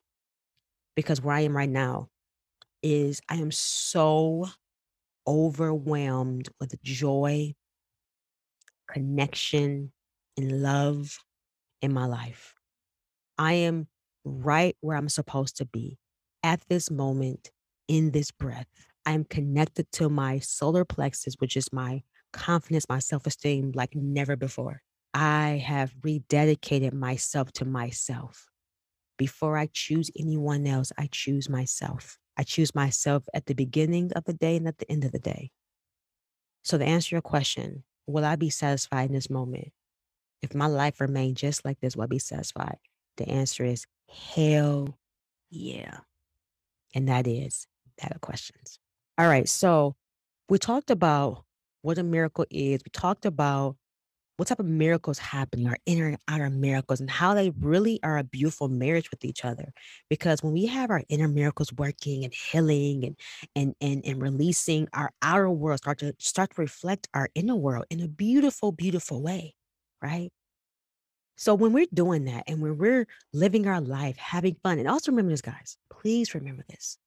Because 0.96 1.20
where 1.20 1.36
I 1.36 1.40
am 1.40 1.56
right 1.56 1.68
now 1.68 2.08
is 2.82 3.20
I 3.28 3.36
am 3.36 3.52
so 3.52 4.48
overwhelmed 5.26 6.48
with 6.58 6.80
joy, 6.82 7.54
connection, 8.90 9.92
and 10.36 10.62
love 10.62 11.18
in 11.82 11.92
my 11.92 12.06
life. 12.06 12.54
I 13.38 13.52
am 13.54 13.88
right 14.24 14.76
where 14.80 14.96
I'm 14.96 15.08
supposed 15.08 15.56
to 15.58 15.66
be 15.66 15.98
at 16.42 16.62
this 16.68 16.90
moment 16.90 17.50
in 17.88 18.10
this 18.12 18.30
breath. 18.30 18.66
I 19.04 19.12
am 19.12 19.24
connected 19.24 19.90
to 19.92 20.08
my 20.08 20.38
solar 20.38 20.84
plexus, 20.84 21.34
which 21.38 21.56
is 21.56 21.72
my 21.72 22.02
confidence, 22.32 22.86
my 22.88 22.98
self-esteem 22.98 23.72
like 23.74 23.94
never 23.94 24.36
before. 24.36 24.82
I 25.14 25.62
have 25.64 25.94
rededicated 26.00 26.92
myself 26.92 27.52
to 27.52 27.64
myself. 27.64 28.46
Before 29.16 29.56
I 29.56 29.68
choose 29.72 30.10
anyone 30.18 30.66
else, 30.66 30.92
I 30.98 31.08
choose 31.10 31.48
myself. 31.48 32.18
I 32.36 32.42
choose 32.42 32.74
myself 32.74 33.24
at 33.32 33.46
the 33.46 33.54
beginning 33.54 34.12
of 34.14 34.24
the 34.24 34.34
day 34.34 34.56
and 34.56 34.68
at 34.68 34.78
the 34.78 34.90
end 34.90 35.04
of 35.04 35.12
the 35.12 35.18
day. 35.18 35.50
So 36.62 36.76
to 36.76 36.84
answer 36.84 37.14
your 37.14 37.22
question, 37.22 37.84
will 38.06 38.24
I 38.24 38.36
be 38.36 38.50
satisfied 38.50 39.08
in 39.08 39.14
this 39.14 39.30
moment? 39.30 39.72
If 40.42 40.54
my 40.54 40.66
life 40.66 41.00
remained 41.00 41.36
just 41.36 41.64
like 41.64 41.80
this, 41.80 41.96
will 41.96 42.04
I 42.04 42.08
be 42.08 42.18
satisfied? 42.18 42.76
The 43.16 43.28
answer 43.28 43.64
is 43.64 43.86
hell 44.08 44.98
yeah. 45.50 45.98
And 46.94 47.08
that 47.08 47.26
is 47.26 47.66
that 47.98 48.14
of 48.14 48.20
questions. 48.20 48.78
All 49.18 49.28
right. 49.28 49.48
So 49.48 49.96
we 50.48 50.58
talked 50.58 50.90
about 50.90 51.44
what 51.82 51.98
a 51.98 52.02
miracle 52.02 52.46
is. 52.50 52.82
We 52.84 52.90
talked 52.92 53.24
about 53.24 53.76
what 54.36 54.48
type 54.48 54.60
of 54.60 54.66
miracles 54.66 55.18
happening, 55.18 55.66
our 55.66 55.78
inner 55.86 56.08
and 56.08 56.18
outer 56.28 56.50
miracles, 56.50 57.00
and 57.00 57.10
how 57.10 57.34
they 57.34 57.50
really 57.60 57.98
are 58.02 58.18
a 58.18 58.24
beautiful 58.24 58.68
marriage 58.68 59.10
with 59.10 59.24
each 59.24 59.44
other. 59.44 59.72
Because 60.10 60.42
when 60.42 60.52
we 60.52 60.66
have 60.66 60.90
our 60.90 61.02
inner 61.08 61.28
miracles 61.28 61.72
working 61.72 62.24
and 62.24 62.34
healing 62.34 63.04
and 63.04 63.16
and 63.54 63.74
and 63.80 64.04
and 64.04 64.22
releasing, 64.22 64.88
our 64.92 65.10
outer 65.22 65.50
world 65.50 65.78
start 65.78 65.98
to 65.98 66.14
start 66.18 66.50
to 66.54 66.60
reflect 66.60 67.08
our 67.14 67.28
inner 67.34 67.56
world 67.56 67.86
in 67.90 68.00
a 68.00 68.08
beautiful, 68.08 68.72
beautiful 68.72 69.22
way, 69.22 69.54
right? 70.02 70.30
So 71.36 71.54
when 71.54 71.72
we're 71.72 71.86
doing 71.92 72.24
that 72.24 72.44
and 72.46 72.60
when 72.62 72.78
we're 72.78 73.06
living 73.32 73.66
our 73.66 73.80
life, 73.80 74.16
having 74.16 74.56
fun, 74.62 74.78
and 74.78 74.88
also 74.88 75.12
remember 75.12 75.30
this, 75.30 75.42
guys, 75.42 75.76
please 75.90 76.34
remember 76.34 76.64
this. 76.68 76.98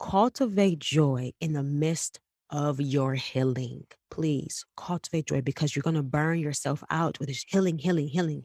Cultivate 0.00 0.78
joy 0.78 1.32
in 1.40 1.52
the 1.52 1.62
midst 1.62 2.18
of 2.50 2.80
your 2.80 3.14
healing. 3.14 3.84
Please 4.10 4.64
cultivate 4.76 5.26
joy 5.26 5.40
because 5.40 5.74
you're 5.74 5.82
going 5.82 5.96
to 5.96 6.02
burn 6.02 6.38
yourself 6.38 6.82
out 6.90 7.18
with 7.18 7.28
this 7.28 7.44
healing, 7.48 7.78
healing, 7.78 8.08
healing. 8.08 8.44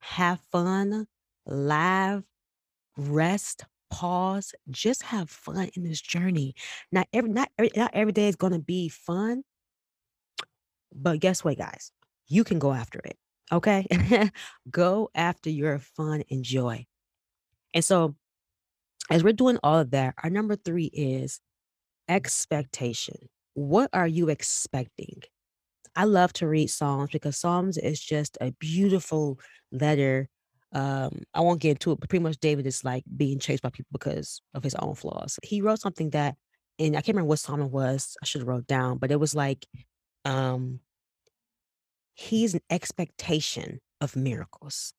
Have 0.00 0.40
fun, 0.50 1.06
laugh, 1.46 2.22
rest, 2.96 3.64
pause, 3.90 4.54
just 4.70 5.02
have 5.02 5.30
fun 5.30 5.68
in 5.76 5.84
this 5.84 6.00
journey. 6.00 6.54
Not 6.90 7.06
every 7.12 7.30
not 7.30 7.50
every, 7.58 7.70
not 7.76 7.90
every 7.94 8.12
day 8.12 8.28
is 8.28 8.36
going 8.36 8.54
to 8.54 8.58
be 8.58 8.88
fun, 8.88 9.42
but 10.94 11.20
guess 11.20 11.44
what, 11.44 11.58
guys? 11.58 11.92
You 12.26 12.44
can 12.44 12.58
go 12.58 12.72
after 12.72 13.00
it. 13.04 13.16
Okay? 13.52 13.86
go 14.70 15.10
after 15.14 15.50
your 15.50 15.78
fun 15.78 16.22
and 16.30 16.42
joy. 16.42 16.86
And 17.74 17.84
so 17.84 18.14
as 19.10 19.22
we're 19.22 19.32
doing 19.32 19.58
all 19.62 19.78
of 19.78 19.90
that, 19.90 20.14
our 20.22 20.30
number 20.30 20.56
3 20.56 20.86
is 20.86 21.40
expectation. 22.08 23.28
What 23.54 23.90
are 23.92 24.06
you 24.06 24.28
expecting? 24.28 25.22
I 25.94 26.04
love 26.04 26.32
to 26.34 26.48
read 26.48 26.70
Psalms 26.70 27.10
because 27.12 27.36
Psalms 27.36 27.76
is 27.76 28.00
just 28.00 28.38
a 28.40 28.52
beautiful 28.52 29.38
letter. 29.70 30.28
Um, 30.72 31.22
I 31.34 31.40
won't 31.40 31.60
get 31.60 31.72
into 31.72 31.92
it, 31.92 32.00
but 32.00 32.08
pretty 32.08 32.22
much 32.22 32.38
David 32.38 32.66
is 32.66 32.82
like 32.82 33.04
being 33.14 33.38
chased 33.38 33.62
by 33.62 33.68
people 33.68 33.90
because 33.92 34.40
of 34.54 34.62
his 34.62 34.74
own 34.76 34.94
flaws. 34.94 35.38
He 35.42 35.60
wrote 35.60 35.80
something 35.80 36.10
that, 36.10 36.36
and 36.78 36.96
I 36.96 37.00
can't 37.00 37.08
remember 37.08 37.28
what 37.28 37.40
psalm 37.40 37.60
it 37.60 37.70
was. 37.70 38.16
I 38.22 38.26
should 38.26 38.40
have 38.40 38.48
wrote 38.48 38.66
down, 38.66 38.96
but 38.96 39.10
it 39.10 39.20
was 39.20 39.34
like, 39.34 39.66
um, 40.24 40.80
he's 42.14 42.54
an 42.54 42.62
expectation 42.70 43.80
of 44.00 44.16
miracles. 44.16 44.94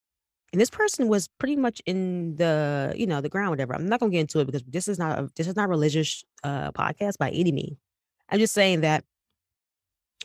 And 0.51 0.61
this 0.61 0.69
person 0.69 1.07
was 1.07 1.27
pretty 1.39 1.55
much 1.55 1.81
in 1.87 2.35
the, 2.35 2.93
you 2.95 3.07
know, 3.07 3.21
the 3.21 3.29
ground, 3.29 3.49
whatever. 3.49 3.73
I'm 3.73 3.87
not 3.87 3.99
gonna 3.99 4.11
get 4.11 4.21
into 4.21 4.39
it 4.39 4.45
because 4.45 4.63
this 4.67 4.87
is 4.87 4.99
not 4.99 5.17
a 5.17 5.29
this 5.35 5.47
is 5.47 5.55
not 5.55 5.67
religious 5.67 6.23
uh 6.43 6.71
podcast 6.73 7.17
by 7.17 7.31
any 7.31 7.51
means. 7.51 7.77
I'm 8.29 8.39
just 8.39 8.53
saying 8.53 8.81
that 8.81 9.03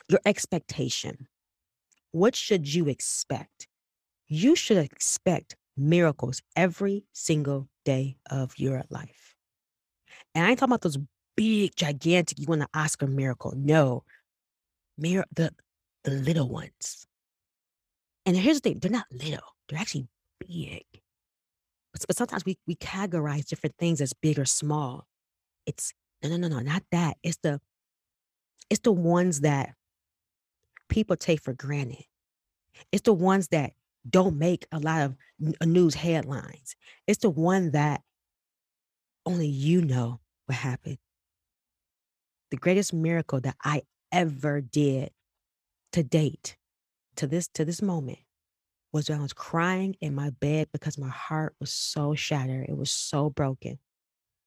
your 0.08 0.20
expectation. 0.24 1.28
What 2.12 2.34
should 2.34 2.72
you 2.72 2.88
expect? 2.88 3.68
You 4.28 4.56
should 4.56 4.78
expect 4.78 5.56
miracles 5.76 6.42
every 6.56 7.04
single 7.12 7.68
day 7.84 8.16
of 8.30 8.58
your 8.58 8.82
life. 8.90 9.34
And 10.34 10.46
I 10.46 10.50
ain't 10.50 10.58
talking 10.58 10.72
about 10.72 10.82
those 10.82 10.98
big, 11.36 11.74
gigantic, 11.76 12.38
you 12.38 12.46
want 12.46 12.62
an 12.62 12.68
Oscar 12.74 13.06
miracle. 13.06 13.52
No. 13.56 14.04
Mir- 14.96 15.24
the 15.34 15.52
the 16.04 16.10
little 16.10 16.48
ones. 16.48 17.06
And 18.24 18.36
here's 18.36 18.60
the 18.60 18.70
thing, 18.70 18.78
they're 18.78 18.90
not 18.90 19.06
little, 19.10 19.54
they're 19.68 19.78
actually 19.78 20.08
big. 20.40 20.84
But, 21.92 22.04
but 22.06 22.16
sometimes 22.16 22.44
we 22.44 22.58
we 22.66 22.74
categorize 22.76 23.46
different 23.46 23.76
things 23.78 24.00
as 24.00 24.12
big 24.12 24.38
or 24.38 24.44
small. 24.44 25.06
It's 25.66 25.92
no, 26.22 26.30
no, 26.30 26.36
no, 26.36 26.48
no, 26.48 26.60
not 26.60 26.82
that. 26.92 27.16
It's 27.22 27.38
the 27.42 27.60
it's 28.70 28.80
the 28.80 28.92
ones 28.92 29.40
that 29.40 29.74
people 30.88 31.16
take 31.16 31.42
for 31.42 31.52
granted. 31.52 32.04
It's 32.92 33.02
the 33.02 33.12
ones 33.12 33.48
that 33.48 33.72
don't 34.08 34.38
make 34.38 34.66
a 34.72 34.78
lot 34.78 35.02
of 35.02 35.16
uh, 35.60 35.64
news 35.64 35.94
headlines. 35.94 36.76
It's 37.06 37.20
the 37.20 37.30
one 37.30 37.72
that 37.72 38.02
only 39.26 39.48
you 39.48 39.82
know 39.82 40.20
what 40.46 40.56
happened. 40.56 40.98
The 42.50 42.56
greatest 42.56 42.94
miracle 42.94 43.40
that 43.40 43.56
I 43.62 43.82
ever 44.10 44.60
did 44.60 45.10
to 45.92 46.02
date, 46.02 46.56
to 47.16 47.26
this 47.26 47.48
to 47.48 47.64
this 47.64 47.82
moment, 47.82 48.20
was 48.92 49.10
when 49.10 49.18
I 49.18 49.22
was 49.22 49.34
crying 49.34 49.96
in 50.00 50.14
my 50.14 50.30
bed 50.30 50.68
because 50.72 50.96
my 50.96 51.08
heart 51.08 51.54
was 51.60 51.72
so 51.72 52.14
shattered. 52.14 52.66
It 52.68 52.76
was 52.76 52.90
so 52.90 53.28
broken. 53.28 53.78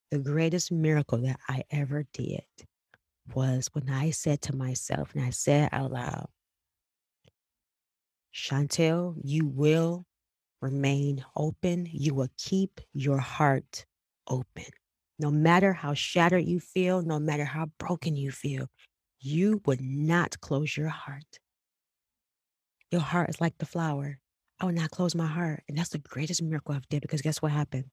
The 0.09 0.19
greatest 0.19 0.71
miracle 0.71 1.19
that 1.19 1.39
I 1.47 1.63
ever 1.69 2.05
did 2.13 2.43
was 3.33 3.69
when 3.73 3.89
I 3.89 4.11
said 4.11 4.41
to 4.43 4.55
myself, 4.55 5.11
and 5.13 5.23
I 5.23 5.29
said 5.29 5.69
out 5.71 5.91
loud, 5.91 6.27
Shauntelle, 8.33 9.15
you 9.23 9.45
will 9.45 10.05
remain 10.61 11.25
open. 11.35 11.87
You 11.91 12.13
will 12.13 12.29
keep 12.37 12.79
your 12.93 13.17
heart 13.17 13.85
open. 14.27 14.65
No 15.19 15.29
matter 15.31 15.73
how 15.73 15.93
shattered 15.93 16.45
you 16.45 16.59
feel, 16.59 17.01
no 17.01 17.19
matter 17.19 17.45
how 17.45 17.67
broken 17.77 18.15
you 18.15 18.31
feel, 18.31 18.67
you 19.19 19.61
would 19.65 19.81
not 19.81 20.39
close 20.39 20.75
your 20.75 20.89
heart. 20.89 21.39
Your 22.89 23.01
heart 23.01 23.29
is 23.29 23.39
like 23.39 23.57
the 23.57 23.65
flower. 23.65 24.19
I 24.59 24.65
would 24.65 24.75
not 24.75 24.91
close 24.91 25.15
my 25.15 25.27
heart. 25.27 25.63
And 25.67 25.77
that's 25.77 25.89
the 25.89 25.99
greatest 25.99 26.41
miracle 26.41 26.75
I've 26.75 26.87
did 26.89 27.01
because 27.01 27.21
guess 27.21 27.41
what 27.41 27.51
happened? 27.51 27.85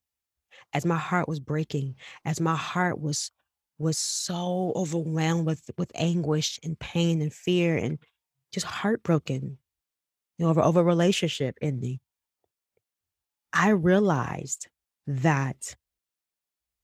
As 0.72 0.86
my 0.86 0.96
heart 0.96 1.28
was 1.28 1.40
breaking, 1.40 1.96
as 2.24 2.40
my 2.40 2.56
heart 2.56 3.00
was 3.00 3.30
was 3.78 3.98
so 3.98 4.72
overwhelmed 4.76 5.46
with 5.46 5.70
with 5.78 5.92
anguish 5.94 6.58
and 6.64 6.78
pain 6.78 7.22
and 7.22 7.32
fear 7.32 7.76
and 7.76 7.98
just 8.52 8.66
heartbroken, 8.66 9.58
you 10.38 10.46
know, 10.46 10.50
over 10.50 10.62
over 10.62 10.84
relationship 10.84 11.56
ending. 11.62 12.00
I 13.52 13.70
realized 13.70 14.68
that 15.06 15.76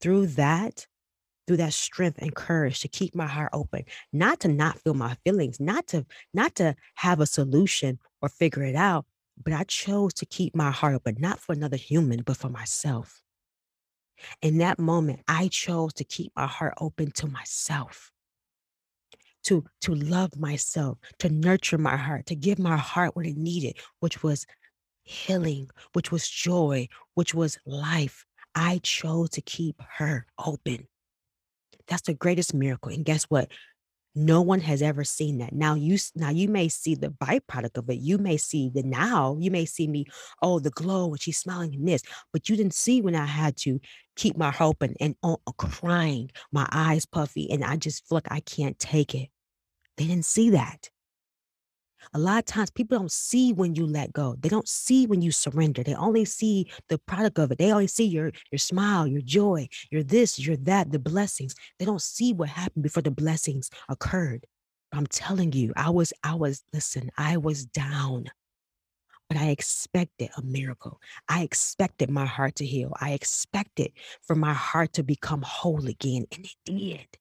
through 0.01 0.27
that, 0.29 0.87
through 1.47 1.59
that 1.59 1.75
strength 1.75 2.19
and 2.21 2.35
courage 2.37 2.81
to 2.83 2.89
keep 2.89 3.17
my 3.17 3.29
heart 3.29 3.51
open, 3.55 3.85
not 4.13 4.41
to 4.43 4.49
not 4.49 4.81
feel 4.81 4.95
my 4.95 5.17
feelings, 5.25 5.61
not 5.61 5.89
to 5.89 6.07
not 6.35 6.57
to 6.57 6.77
have 6.97 7.21
a 7.21 7.27
solution 7.27 8.01
or 8.23 8.31
figure 8.31 8.65
it 8.65 8.77
out, 8.77 9.07
but 9.43 9.55
I 9.55 9.65
chose 9.65 10.15
to 10.17 10.27
keep 10.27 10.57
my 10.57 10.73
heart 10.73 10.97
open, 10.97 11.17
not 11.21 11.41
for 11.41 11.55
another 11.55 11.79
human, 11.79 12.23
but 12.25 12.39
for 12.39 12.51
myself. 12.51 13.24
In 14.43 14.59
that 14.59 14.79
moment, 14.79 15.21
I 15.29 15.49
chose 15.49 15.93
to 15.95 16.05
keep 16.05 16.33
my 16.37 16.47
heart 16.47 16.75
open 16.81 17.11
to 17.13 17.27
myself, 17.27 18.13
to, 19.45 19.65
to 19.83 19.95
love 19.95 20.39
myself, 20.39 20.99
to 21.19 21.29
nurture 21.29 21.79
my 21.79 21.97
heart, 21.97 22.27
to 22.27 22.35
give 22.35 22.59
my 22.59 22.77
heart 22.77 23.17
what 23.17 23.27
it 23.27 23.37
needed, 23.37 23.77
which 24.01 24.23
was 24.23 24.47
healing, 25.03 25.69
which 25.93 26.11
was 26.11 26.29
joy, 26.29 26.89
which 27.15 27.35
was 27.35 27.59
life. 27.67 28.25
I 28.55 28.81
chose 28.83 29.31
to 29.31 29.43
keep 29.43 29.81
her 29.97 30.27
open. 30.39 30.89
That's 31.87 32.03
the 32.03 32.15
greatest 32.15 32.55
miracle, 32.55 32.93
and 32.93 33.05
guess 33.05 33.25
what? 33.25 33.51
No 34.15 34.43
one 34.43 34.61
has 34.61 34.81
ever 34.83 35.03
seen 35.05 35.39
that. 35.39 35.53
Now 35.53 35.75
you 35.75 35.99
now 36.15 36.31
you 36.31 36.49
may 36.49 36.69
see 36.69 36.95
the 36.95 37.09
byproduct 37.11 37.77
of 37.79 37.91
it. 37.91 37.99
You 37.99 38.19
may 38.19 38.37
see 38.37 38.71
the 38.73 38.83
now, 38.83 39.37
you 39.41 39.51
may 39.51 39.65
see 39.65 39.89
me, 39.89 40.07
"Oh, 40.43 40.61
the 40.61 40.71
glow 40.71 41.11
and 41.11 41.21
she's 41.21 41.39
smiling 41.39 41.75
and 41.75 41.89
this," 41.89 42.03
but 42.33 42.49
you 42.49 42.57
didn't 42.57 42.75
see 42.75 43.01
when 43.03 43.17
I 43.17 43.27
had 43.27 43.57
to 43.59 43.81
keep 44.17 44.37
my 44.37 44.51
hope 44.53 44.83
and 44.83 44.97
and 45.01 45.17
uh, 45.23 45.37
uh, 45.47 45.53
crying, 45.53 46.31
my 46.53 46.69
eyes 46.73 47.07
puffy, 47.07 47.51
and 47.51 47.65
I 47.65 47.77
just 47.77 48.07
feel 48.09 48.17
like 48.17 48.31
I 48.31 48.41
can't 48.41 48.79
take 48.79 49.15
it. 49.15 49.31
They 49.97 50.07
didn't 50.07 50.27
see 50.27 50.51
that. 50.51 50.91
A 52.13 52.19
lot 52.19 52.39
of 52.39 52.45
times 52.45 52.71
people 52.71 52.99
don't 52.99 53.11
see 53.11 53.53
when 53.53 53.75
you 53.75 53.87
let 53.87 54.13
go. 54.13 54.37
They 54.39 54.49
don't 54.49 54.69
see 54.69 55.07
when 55.07 55.23
you 55.23 55.33
surrender. 55.33 55.83
They 55.83 55.95
only 55.95 56.25
see 56.25 56.71
the 56.89 56.99
product 56.99 57.39
of 57.39 57.51
it. 57.53 57.59
They 57.59 57.73
only 57.73 57.87
see 57.87 58.05
your 58.05 58.33
your 58.51 58.59
smile, 58.59 59.07
your 59.07 59.23
joy, 59.23 59.69
your 59.91 60.03
this, 60.03 60.39
your 60.39 60.57
that, 60.59 60.93
the 60.93 60.99
blessings. 60.99 61.55
They 61.79 61.85
don't 61.85 62.03
see 62.03 62.33
what 62.33 62.51
happened 62.51 62.83
before 62.83 63.03
the 63.03 63.11
blessings 63.11 63.71
occurred. 63.89 64.47
I'm 64.93 65.07
telling 65.07 65.53
you, 65.53 65.73
I 65.77 65.91
was 65.91 66.13
I 66.23 66.35
was 66.35 66.63
listen, 66.73 67.11
I 67.17 67.37
was 67.37 67.65
down, 67.65 68.27
but 69.29 69.39
I 69.39 69.49
expected 69.49 70.31
a 70.37 70.43
miracle. 70.43 71.01
I 71.29 71.43
expected 71.43 72.11
my 72.11 72.27
heart 72.27 72.57
to 72.57 72.67
heal. 72.67 72.93
I 73.01 73.13
expected 73.13 73.93
for 74.23 74.37
my 74.37 74.53
heart 74.53 74.93
to 74.95 75.03
become 75.03 75.43
whole 75.43 75.87
again, 75.87 76.27
and 76.31 76.45
it 76.45 76.55
did. 76.65 77.19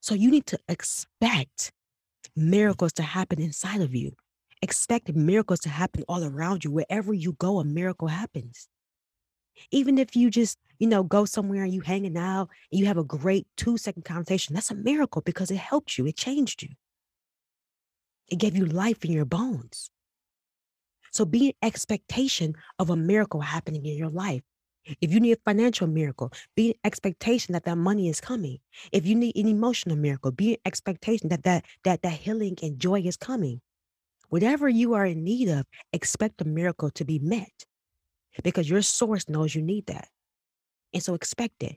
So 0.00 0.14
you 0.14 0.30
need 0.30 0.46
to 0.46 0.58
expect 0.68 1.72
miracles 2.38 2.92
to 2.94 3.02
happen 3.02 3.40
inside 3.40 3.80
of 3.80 3.94
you. 3.94 4.12
Expect 4.62 5.14
miracles 5.14 5.60
to 5.60 5.68
happen 5.68 6.04
all 6.08 6.24
around 6.24 6.64
you. 6.64 6.70
Wherever 6.70 7.12
you 7.12 7.32
go, 7.34 7.58
a 7.58 7.64
miracle 7.64 8.08
happens. 8.08 8.68
Even 9.70 9.98
if 9.98 10.16
you 10.16 10.30
just, 10.30 10.58
you 10.78 10.86
know, 10.86 11.02
go 11.02 11.24
somewhere 11.24 11.64
and 11.64 11.74
you 11.74 11.80
hanging 11.80 12.16
out 12.16 12.48
and 12.70 12.78
you 12.78 12.86
have 12.86 12.96
a 12.96 13.04
great 13.04 13.46
two-second 13.56 14.04
conversation, 14.04 14.54
that's 14.54 14.70
a 14.70 14.74
miracle 14.74 15.22
because 15.22 15.50
it 15.50 15.56
helped 15.56 15.98
you. 15.98 16.06
It 16.06 16.16
changed 16.16 16.62
you. 16.62 16.70
It 18.28 18.38
gave 18.38 18.56
you 18.56 18.66
life 18.66 19.04
in 19.04 19.12
your 19.12 19.24
bones. 19.24 19.90
So 21.10 21.24
be 21.24 21.46
in 21.46 21.52
expectation 21.62 22.54
of 22.78 22.90
a 22.90 22.96
miracle 22.96 23.40
happening 23.40 23.86
in 23.86 23.96
your 23.96 24.10
life. 24.10 24.42
If 25.00 25.12
you 25.12 25.20
need 25.20 25.32
a 25.32 25.40
financial 25.44 25.86
miracle, 25.86 26.32
be 26.54 26.78
expectation 26.84 27.52
that 27.52 27.64
that 27.64 27.78
money 27.78 28.08
is 28.08 28.20
coming. 28.20 28.58
If 28.92 29.06
you 29.06 29.14
need 29.14 29.36
an 29.36 29.48
emotional 29.48 29.96
miracle, 29.96 30.30
be 30.30 30.58
expectation 30.64 31.28
that 31.28 31.42
that 31.44 31.64
that 31.84 32.02
that 32.02 32.12
healing 32.12 32.56
and 32.62 32.78
joy 32.78 33.00
is 33.00 33.16
coming. 33.16 33.60
Whatever 34.28 34.68
you 34.68 34.94
are 34.94 35.06
in 35.06 35.24
need 35.24 35.48
of, 35.48 35.66
expect 35.92 36.40
a 36.42 36.44
miracle 36.44 36.90
to 36.90 37.04
be 37.04 37.18
met 37.18 37.64
because 38.42 38.68
your 38.68 38.82
source 38.82 39.28
knows 39.28 39.54
you 39.54 39.62
need 39.62 39.86
that. 39.86 40.08
And 40.92 41.02
so 41.02 41.14
expect 41.14 41.62
it. 41.62 41.76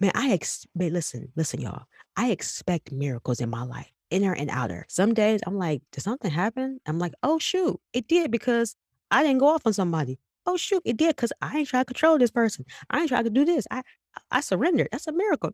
Man, 0.00 0.12
I 0.14 0.32
ex 0.32 0.66
man, 0.74 0.92
listen, 0.92 1.32
listen, 1.36 1.60
y'all. 1.60 1.84
I 2.16 2.30
expect 2.30 2.92
miracles 2.92 3.40
in 3.40 3.50
my 3.50 3.62
life, 3.64 3.92
inner 4.10 4.32
and 4.32 4.50
outer. 4.50 4.86
Some 4.88 5.14
days 5.14 5.40
I'm 5.46 5.56
like, 5.56 5.82
did 5.92 6.02
something 6.02 6.30
happen? 6.30 6.80
I'm 6.86 6.98
like, 6.98 7.14
oh 7.22 7.38
shoot, 7.38 7.80
it 7.92 8.08
did 8.08 8.30
because 8.30 8.76
I 9.10 9.22
didn't 9.22 9.38
go 9.38 9.48
off 9.48 9.66
on 9.66 9.72
somebody. 9.72 10.18
Oh 10.46 10.56
shoot, 10.56 10.82
it 10.84 10.96
did 10.96 11.16
because 11.16 11.32
I 11.42 11.58
ain't 11.58 11.68
trying 11.68 11.82
to 11.84 11.86
control 11.86 12.18
this 12.18 12.30
person. 12.30 12.64
I 12.90 13.00
ain't 13.00 13.08
trying 13.08 13.24
to 13.24 13.30
do 13.30 13.44
this. 13.44 13.66
I 13.70 13.82
I 14.30 14.40
surrendered. 14.40 14.88
That's 14.92 15.06
a 15.06 15.12
miracle. 15.12 15.50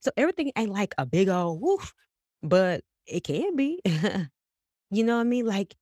So 0.00 0.10
everything 0.16 0.52
ain't 0.56 0.70
like 0.70 0.94
a 0.98 1.06
big 1.06 1.28
old 1.28 1.60
woof, 1.60 1.92
but 2.42 2.82
it 3.06 3.24
can 3.24 3.56
be. 3.56 3.80
you 4.90 5.04
know 5.04 5.16
what 5.16 5.22
I 5.22 5.24
mean? 5.24 5.46
Like, 5.46 5.74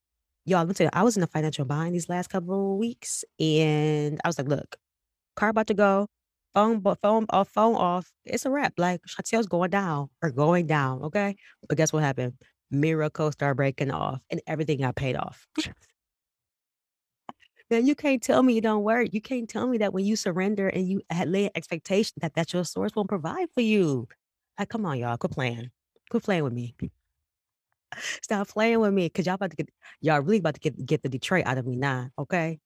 y'all, 0.46 0.64
me 0.66 0.74
tell 0.74 0.86
you, 0.86 0.90
I 0.92 1.02
was 1.02 1.16
in 1.16 1.22
a 1.22 1.26
financial 1.26 1.64
bind 1.64 1.94
these 1.94 2.08
last 2.08 2.28
couple 2.30 2.72
of 2.74 2.78
weeks, 2.78 3.24
and 3.38 4.20
I 4.24 4.28
was 4.28 4.38
like, 4.38 4.48
look, 4.48 4.76
car 5.36 5.50
about 5.50 5.66
to 5.68 5.74
go, 5.74 6.08
phone, 6.54 6.82
phone 7.02 7.26
off, 7.30 7.48
phone 7.48 7.74
off. 7.74 8.10
It's 8.24 8.46
a 8.46 8.50
wrap. 8.50 8.74
Like 8.78 9.00
Shauntelle's 9.06 9.46
going 9.46 9.70
down 9.70 10.08
or 10.22 10.30
going 10.30 10.66
down. 10.66 11.02
Okay. 11.02 11.36
But 11.68 11.78
guess 11.78 11.92
what 11.92 12.02
happened? 12.02 12.34
Miracle 12.70 13.32
started 13.32 13.56
breaking 13.56 13.90
off 13.90 14.20
and 14.30 14.40
everything 14.46 14.78
got 14.78 14.96
paid 14.96 15.16
off. 15.16 15.46
You 17.78 17.94
can't 17.94 18.22
tell 18.22 18.42
me 18.42 18.58
it 18.58 18.62
don't 18.62 18.82
work. 18.84 19.08
You 19.12 19.20
can't 19.20 19.48
tell 19.48 19.66
me 19.66 19.78
that 19.78 19.92
when 19.92 20.04
you 20.04 20.16
surrender 20.16 20.68
and 20.68 20.88
you 20.88 21.02
lay 21.26 21.46
an 21.46 21.50
expectation 21.54 22.14
that 22.20 22.34
that 22.34 22.52
your 22.52 22.64
source 22.64 22.94
won't 22.94 23.08
provide 23.08 23.48
for 23.54 23.60
you. 23.62 24.08
Like, 24.58 24.68
come 24.68 24.86
on, 24.86 24.98
y'all, 24.98 25.16
quit 25.16 25.32
playing. 25.32 25.70
Quit 26.10 26.22
playing 26.24 26.44
with 26.44 26.52
me. 26.52 26.74
Stop 28.22 28.48
playing 28.48 28.80
with 28.80 28.92
me, 28.92 29.08
cause 29.08 29.26
y'all 29.26 29.34
about 29.34 29.50
to 29.50 29.56
get 29.56 29.68
y'all 30.00 30.20
really 30.20 30.38
about 30.38 30.54
to 30.54 30.60
get 30.60 30.84
get 30.86 31.02
the 31.02 31.08
Detroit 31.08 31.44
out 31.46 31.58
of 31.58 31.66
me 31.66 31.76
now, 31.76 32.10
okay? 32.18 32.58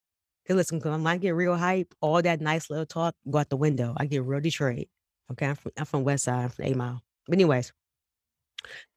'Cause 0.46 0.56
listen, 0.56 0.80
'cause 0.80 0.92
I 0.92 0.96
might 0.98 1.20
get 1.20 1.30
real 1.30 1.56
hype, 1.56 1.94
all 2.00 2.22
that 2.22 2.40
nice 2.40 2.70
little 2.70 2.86
talk 2.86 3.14
go 3.30 3.38
out 3.40 3.50
the 3.50 3.56
window. 3.56 3.94
I 3.96 4.06
get 4.06 4.24
real 4.24 4.40
Detroit. 4.40 4.88
Okay, 5.32 5.46
I'm 5.48 5.56
from 5.56 5.72
I'm 5.76 5.84
from 5.86 6.04
West 6.04 6.24
Side, 6.24 6.44
I'm 6.44 6.50
from 6.50 6.64
8 6.66 6.76
Mile. 6.76 7.02
But 7.26 7.34
anyways, 7.36 7.72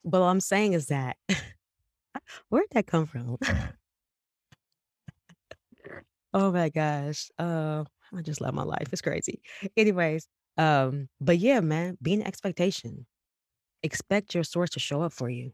but 0.04 0.22
what 0.22 0.28
I'm 0.28 0.40
saying 0.40 0.74
is 0.74 0.88
that 0.88 1.18
where'd 2.50 2.68
that 2.72 2.88
come 2.88 3.06
from? 3.06 3.38
Oh 6.34 6.52
my 6.52 6.70
gosh. 6.70 7.30
Uh, 7.38 7.84
I 8.16 8.22
just 8.22 8.42
love 8.42 8.54
my 8.54 8.64
life. 8.64 8.88
It's 8.92 9.02
crazy. 9.02 9.42
Anyways, 9.78 10.28
um, 10.58 11.10
but 11.20 11.38
yeah, 11.40 11.60
man, 11.60 11.98
be 12.02 12.14
in 12.14 12.24
expectation. 12.24 13.06
Expect 13.84 14.36
your 14.36 14.44
source 14.44 14.72
to 14.72 14.80
show 14.80 15.02
up 15.02 15.14
for 15.14 15.30
you. 15.30 15.54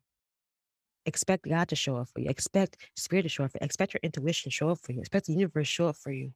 Expect 1.05 1.47
God 1.47 1.67
to 1.69 1.75
show 1.75 1.97
up 1.97 2.09
for 2.09 2.19
you. 2.19 2.29
Expect 2.29 2.77
spirit 2.95 3.23
to 3.23 3.29
show 3.29 3.43
up 3.43 3.51
for 3.51 3.59
you. 3.61 3.65
Expect 3.65 3.93
your 3.93 3.99
intuition 4.03 4.49
to 4.49 4.53
show 4.55 4.69
up 4.69 4.79
for 4.79 4.91
you. 4.91 4.99
Expect 4.99 5.27
the 5.27 5.33
universe 5.33 5.67
to 5.67 5.71
show 5.71 5.87
up 5.87 5.95
for 5.95 6.11
you. 6.11 6.33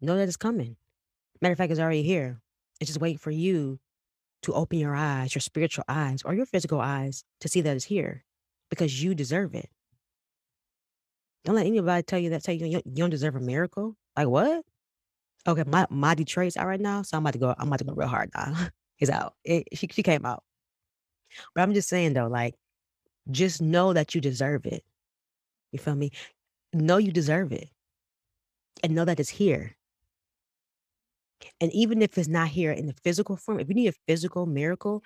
Know 0.00 0.16
that 0.16 0.28
it's 0.28 0.36
coming. 0.36 0.76
Matter 1.40 1.52
of 1.52 1.58
fact, 1.58 1.72
it's 1.72 1.80
already 1.80 2.02
here. 2.02 2.40
It's 2.80 2.88
just 2.88 3.00
waiting 3.00 3.18
for 3.18 3.30
you 3.30 3.80
to 4.42 4.52
open 4.52 4.78
your 4.78 4.94
eyes, 4.94 5.34
your 5.34 5.40
spiritual 5.40 5.84
eyes, 5.88 6.22
or 6.24 6.34
your 6.34 6.46
physical 6.46 6.80
eyes 6.80 7.24
to 7.40 7.48
see 7.48 7.60
that 7.62 7.76
it's 7.76 7.86
here 7.86 8.24
because 8.70 9.02
you 9.02 9.14
deserve 9.14 9.54
it. 9.54 9.70
Don't 11.44 11.56
let 11.56 11.66
anybody 11.66 12.02
tell 12.02 12.18
you 12.18 12.30
that 12.30 12.42
tell 12.42 12.54
you 12.54 12.66
you 12.66 12.82
don't 12.94 13.10
deserve 13.10 13.36
a 13.36 13.40
miracle. 13.40 13.96
Like 14.16 14.28
what? 14.28 14.64
Okay, 15.46 15.64
my 15.66 15.86
my 15.90 16.14
Detroit's 16.14 16.56
out 16.56 16.66
right 16.66 16.80
now, 16.80 17.02
so 17.02 17.16
I'm 17.16 17.22
about 17.22 17.34
to 17.34 17.38
go. 17.38 17.54
I'm 17.58 17.68
about 17.68 17.78
to 17.80 17.84
go 17.84 17.94
real 17.94 18.08
hard 18.08 18.30
now. 18.34 18.54
He's 18.96 19.10
out. 19.10 19.34
It, 19.44 19.68
she 19.74 19.88
she 19.90 20.02
came 20.02 20.24
out, 20.24 20.42
but 21.54 21.62
I'm 21.62 21.74
just 21.74 21.88
saying 21.88 22.14
though, 22.14 22.28
like 22.28 22.54
just 23.30 23.60
know 23.60 23.92
that 23.92 24.14
you 24.14 24.20
deserve 24.20 24.66
it. 24.66 24.82
You 25.72 25.78
feel 25.78 25.94
me? 25.94 26.10
Know 26.72 26.96
you 26.96 27.12
deserve 27.12 27.52
it, 27.52 27.68
and 28.82 28.94
know 28.94 29.04
that 29.04 29.20
it's 29.20 29.28
here. 29.28 29.76
And 31.60 31.72
even 31.72 32.00
if 32.00 32.16
it's 32.16 32.28
not 32.28 32.48
here 32.48 32.72
in 32.72 32.86
the 32.86 32.94
physical 33.04 33.36
form, 33.36 33.60
if 33.60 33.68
you 33.68 33.74
need 33.74 33.88
a 33.88 33.94
physical 34.08 34.46
miracle, 34.46 35.02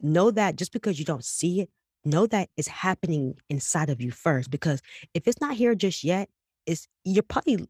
know 0.00 0.30
that 0.30 0.56
just 0.56 0.72
because 0.72 0.98
you 0.98 1.04
don't 1.04 1.24
see 1.24 1.62
it, 1.62 1.70
know 2.04 2.26
that 2.26 2.48
it's 2.56 2.68
happening 2.68 3.34
inside 3.48 3.90
of 3.90 4.00
you 4.00 4.10
first. 4.10 4.50
Because 4.50 4.80
if 5.14 5.26
it's 5.26 5.40
not 5.40 5.54
here 5.54 5.74
just 5.74 6.04
yet, 6.04 6.28
it's 6.66 6.88
you're 7.04 7.22
probably 7.22 7.66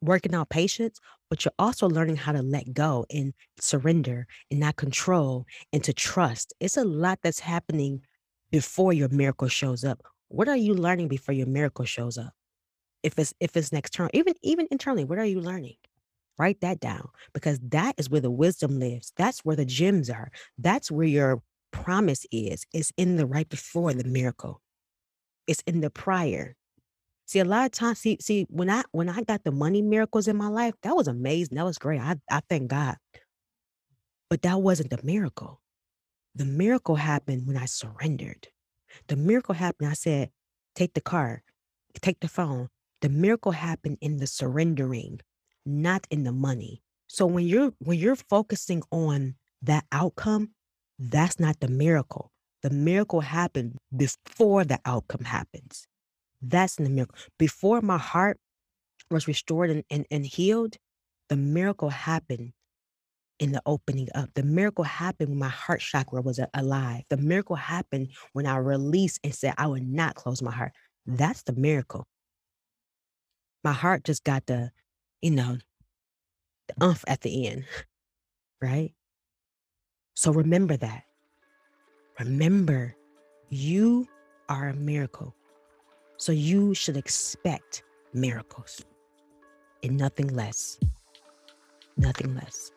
working 0.00 0.34
out 0.34 0.50
patience, 0.50 1.00
but 1.30 1.44
you're 1.44 1.52
also 1.58 1.88
learning 1.88 2.16
how 2.16 2.32
to 2.32 2.42
let 2.42 2.72
go 2.72 3.06
and 3.10 3.32
surrender 3.58 4.26
and 4.50 4.60
not 4.60 4.76
control 4.76 5.46
and 5.72 5.82
to 5.84 5.92
trust. 5.92 6.52
It's 6.60 6.76
a 6.76 6.84
lot 6.84 7.18
that's 7.22 7.40
happening 7.40 8.02
before 8.50 8.92
your 8.92 9.08
miracle 9.08 9.48
shows 9.48 9.84
up. 9.84 10.02
What 10.28 10.48
are 10.48 10.56
you 10.56 10.74
learning 10.74 11.08
before 11.08 11.34
your 11.34 11.46
miracle 11.46 11.84
shows 11.84 12.18
up? 12.18 12.32
If 13.02 13.18
it's 13.18 13.34
if 13.40 13.56
it's 13.56 13.70
an 13.70 13.78
external, 13.78 14.10
even 14.14 14.34
even 14.42 14.66
internally, 14.70 15.04
what 15.04 15.18
are 15.18 15.24
you 15.24 15.40
learning? 15.40 15.76
Write 16.38 16.60
that 16.60 16.80
down 16.80 17.08
because 17.32 17.58
that 17.62 17.94
is 17.96 18.10
where 18.10 18.20
the 18.20 18.30
wisdom 18.30 18.78
lives. 18.78 19.12
That's 19.16 19.40
where 19.40 19.56
the 19.56 19.64
gems 19.64 20.10
are. 20.10 20.30
That's 20.58 20.90
where 20.90 21.06
your 21.06 21.42
promise 21.82 22.26
is. 22.32 22.64
It's 22.72 22.92
in 22.96 23.16
the 23.16 23.26
right 23.26 23.48
before 23.48 23.92
the 23.92 24.04
miracle. 24.04 24.60
It's 25.46 25.62
in 25.66 25.80
the 25.80 25.90
prior. 25.90 26.56
See, 27.26 27.40
a 27.40 27.44
lot 27.44 27.66
of 27.66 27.72
times, 27.72 27.98
see, 27.98 28.18
see, 28.20 28.46
when 28.50 28.70
I 28.70 28.84
when 28.92 29.08
I 29.08 29.22
got 29.22 29.44
the 29.44 29.50
money 29.50 29.82
miracles 29.82 30.28
in 30.28 30.36
my 30.36 30.48
life, 30.48 30.74
that 30.82 30.94
was 30.96 31.08
amazing. 31.08 31.56
That 31.56 31.64
was 31.64 31.78
great. 31.78 32.00
I 32.00 32.16
I 32.30 32.40
thank 32.48 32.68
God. 32.68 32.96
But 34.30 34.42
that 34.42 34.60
wasn't 34.60 34.90
the 34.90 35.00
miracle. 35.02 35.60
The 36.34 36.44
miracle 36.44 36.96
happened 36.96 37.46
when 37.46 37.56
I 37.56 37.66
surrendered. 37.66 38.48
The 39.08 39.16
miracle 39.16 39.54
happened. 39.54 39.88
I 39.88 39.94
said, 39.94 40.30
take 40.74 40.94
the 40.94 41.00
car, 41.00 41.42
take 42.00 42.20
the 42.20 42.28
phone. 42.28 42.68
The 43.02 43.08
miracle 43.08 43.52
happened 43.52 43.98
in 44.00 44.18
the 44.18 44.26
surrendering, 44.26 45.20
not 45.64 46.06
in 46.10 46.24
the 46.24 46.32
money. 46.32 46.82
So 47.08 47.26
when 47.26 47.46
you're 47.46 47.72
when 47.78 47.98
you're 47.98 48.16
focusing 48.16 48.82
on 48.90 49.36
that 49.62 49.84
outcome, 49.92 50.50
that's 50.98 51.38
not 51.38 51.60
the 51.60 51.68
miracle. 51.68 52.30
The 52.62 52.70
miracle 52.70 53.20
happened 53.20 53.76
before 53.94 54.64
the 54.64 54.78
outcome 54.84 55.24
happens. 55.24 55.86
That's 56.42 56.76
the 56.76 56.88
miracle. 56.88 57.16
Before 57.38 57.80
my 57.80 57.98
heart 57.98 58.38
was 59.10 59.28
restored 59.28 59.70
and, 59.70 59.84
and, 59.90 60.06
and 60.10 60.26
healed, 60.26 60.76
the 61.28 61.36
miracle 61.36 61.90
happened 61.90 62.52
in 63.38 63.52
the 63.52 63.62
opening 63.66 64.08
up. 64.14 64.30
The 64.34 64.42
miracle 64.42 64.84
happened 64.84 65.30
when 65.30 65.38
my 65.38 65.48
heart 65.48 65.80
chakra 65.80 66.22
was 66.22 66.40
alive. 66.54 67.02
The 67.10 67.16
miracle 67.16 67.56
happened 67.56 68.08
when 68.32 68.46
I 68.46 68.56
released 68.56 69.20
and 69.22 69.34
said, 69.34 69.54
I 69.58 69.66
would 69.66 69.86
not 69.86 70.14
close 70.14 70.42
my 70.42 70.52
heart. 70.52 70.72
That's 71.06 71.42
the 71.42 71.52
miracle. 71.52 72.06
My 73.62 73.72
heart 73.72 74.04
just 74.04 74.24
got 74.24 74.46
the, 74.46 74.70
you 75.20 75.30
know, 75.32 75.58
the 76.68 76.84
umph 76.84 77.04
at 77.06 77.20
the 77.20 77.48
end, 77.48 77.64
right? 78.62 78.92
So 80.16 80.32
remember 80.32 80.76
that. 80.78 81.04
Remember, 82.18 82.96
you 83.50 84.08
are 84.48 84.68
a 84.68 84.74
miracle. 84.74 85.34
So 86.16 86.32
you 86.32 86.72
should 86.72 86.96
expect 86.96 87.82
miracles 88.14 88.82
and 89.82 89.98
nothing 89.98 90.34
less. 90.34 90.80
Nothing 91.98 92.34
less. 92.34 92.72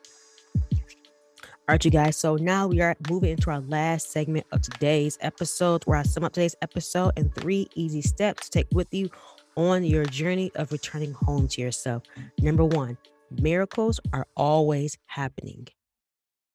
All 1.70 1.74
right, 1.74 1.86
you 1.86 1.92
guys. 1.92 2.18
So 2.18 2.36
now 2.36 2.68
we 2.68 2.82
are 2.82 2.98
moving 3.10 3.32
into 3.32 3.52
our 3.52 3.62
last 3.62 4.12
segment 4.12 4.46
of 4.52 4.62
today's 4.62 5.18
episode, 5.22 5.84
where 5.86 6.00
I 6.00 6.04
sum 6.04 6.26
up 6.26 6.34
today's 6.34 6.56
episode 6.62 7.14
and 7.16 7.34
three 7.36 7.70
easy 7.76 8.02
steps 8.02 8.50
to 8.50 8.60
take 8.60 8.68
with 8.74 8.94
you 8.94 9.10
on 9.56 9.86
your 9.86 10.04
journey 10.06 10.52
of 10.56 10.74
returning 10.74 11.14
home 11.14 11.48
to 11.48 11.62
yourself. 11.62 12.04
Number 12.42 12.66
one, 12.66 12.98
miracles 13.40 14.00
are 14.12 14.28
always 14.36 14.98
happening. 15.06 15.68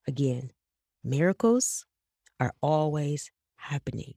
Again, 0.07 0.51
miracles 1.05 1.85
are 2.40 2.53
always 2.61 3.31
happening. 3.57 4.14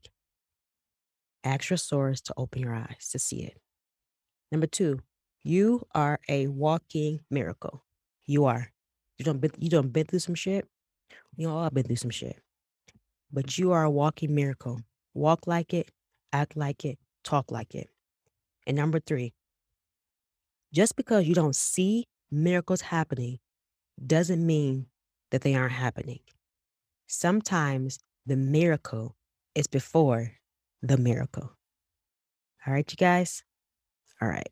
Ask 1.44 1.70
your 1.70 1.78
source 1.78 2.22
to 2.22 2.34
open 2.38 2.62
your 2.62 2.74
eyes 2.74 3.10
to 3.12 3.20
see 3.20 3.44
it. 3.44 3.58
Number 4.52 4.68
two, 4.68 5.00
you 5.44 5.86
are 5.94 6.20
a 6.28 6.48
walking 6.48 7.22
miracle. 7.30 7.84
You 8.26 8.46
are. 8.46 8.72
You 9.18 9.26
don't 9.26 9.40
been, 9.40 9.52
you 9.58 9.70
don't 9.70 9.94
been 9.94 10.06
through 10.06 10.20
some 10.20 10.36
shit. 10.36 10.68
You 11.36 11.50
all 11.50 11.70
been 11.70 11.84
through 11.84 11.98
some 11.98 12.10
shit. 12.10 12.40
But 13.32 13.58
you 13.58 13.72
are 13.72 13.84
a 13.84 13.90
walking 13.90 14.34
miracle. 14.34 14.82
Walk 15.14 15.48
like 15.48 15.74
it, 15.74 15.92
act 16.34 16.56
like 16.56 16.86
it, 16.86 16.98
talk 17.24 17.52
like 17.52 17.76
it. 17.76 17.90
And 18.66 18.76
number 18.78 19.00
three, 19.00 19.34
just 20.74 20.96
because 20.96 21.26
you 21.26 21.34
don't 21.34 21.56
see 21.56 22.08
miracles 22.30 22.82
happening 22.82 23.40
doesn't 24.06 24.46
mean 24.46 24.88
that 25.32 25.42
they 25.42 25.56
aren't 25.56 25.74
happening. 25.74 26.20
Sometimes 27.08 28.00
the 28.26 28.36
miracle 28.36 29.16
is 29.56 29.66
before 29.66 30.34
the 30.82 30.98
miracle. 30.98 31.52
All 32.66 32.74
right, 32.74 32.90
you 32.92 32.98
guys? 32.98 33.44
All 34.22 34.28
right. 34.28 34.48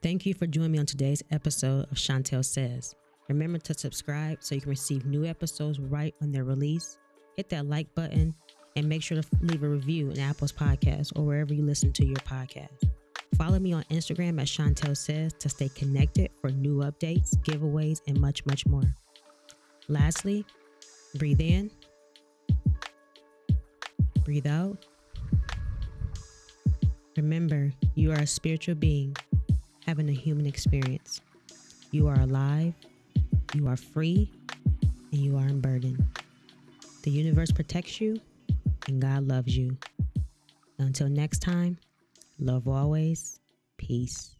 Thank 0.00 0.26
you 0.26 0.34
for 0.34 0.46
joining 0.46 0.72
me 0.72 0.78
on 0.78 0.86
today's 0.86 1.22
episode 1.30 1.86
of 1.90 1.96
Shauntelle 1.96 2.44
Says. 2.44 2.94
Remember 3.28 3.58
to 3.58 3.74
subscribe 3.74 4.38
so 4.40 4.54
you 4.54 4.60
can 4.60 4.70
receive 4.70 5.04
new 5.04 5.24
episodes 5.24 5.80
right 5.80 6.14
when 6.18 6.30
they're 6.30 6.44
released. 6.44 6.98
Hit 7.36 7.48
that 7.50 7.66
like 7.66 7.92
button 7.94 8.34
and 8.76 8.88
make 8.88 9.02
sure 9.02 9.20
to 9.20 9.28
leave 9.40 9.62
a 9.62 9.68
review 9.68 10.10
in 10.10 10.20
Apple's 10.20 10.52
podcast 10.52 11.12
or 11.16 11.24
wherever 11.24 11.52
you 11.52 11.64
listen 11.64 11.92
to 11.94 12.04
your 12.04 12.16
podcast. 12.16 12.90
Follow 13.36 13.58
me 13.58 13.72
on 13.72 13.82
Instagram 13.84 14.40
at 14.40 14.46
Shauntelle 14.46 14.96
Says 14.96 15.32
to 15.34 15.48
stay 15.48 15.68
connected 15.70 16.30
for 16.40 16.50
new 16.50 16.78
updates, 16.78 17.36
giveaways, 17.38 18.00
and 18.06 18.20
much, 18.20 18.44
much 18.46 18.66
more. 18.66 18.94
Lastly, 19.88 20.44
breathe 21.16 21.40
in, 21.40 21.70
breathe 24.24 24.46
out. 24.46 24.86
Remember, 27.16 27.72
you 27.94 28.12
are 28.12 28.20
a 28.20 28.26
spiritual 28.26 28.74
being 28.74 29.16
having 29.86 30.08
a 30.08 30.12
human 30.12 30.46
experience. 30.46 31.20
You 31.90 32.08
are 32.08 32.20
alive, 32.20 32.74
you 33.54 33.66
are 33.68 33.76
free, 33.76 34.30
and 35.12 35.20
you 35.20 35.36
are 35.36 35.44
unburdened. 35.44 36.02
The 37.02 37.10
universe 37.10 37.50
protects 37.50 38.00
you, 38.00 38.20
and 38.86 39.02
God 39.02 39.26
loves 39.26 39.56
you. 39.56 39.76
Until 40.78 41.08
next 41.08 41.40
time, 41.40 41.78
love 42.42 42.66
always, 42.66 43.38
peace. 43.78 44.34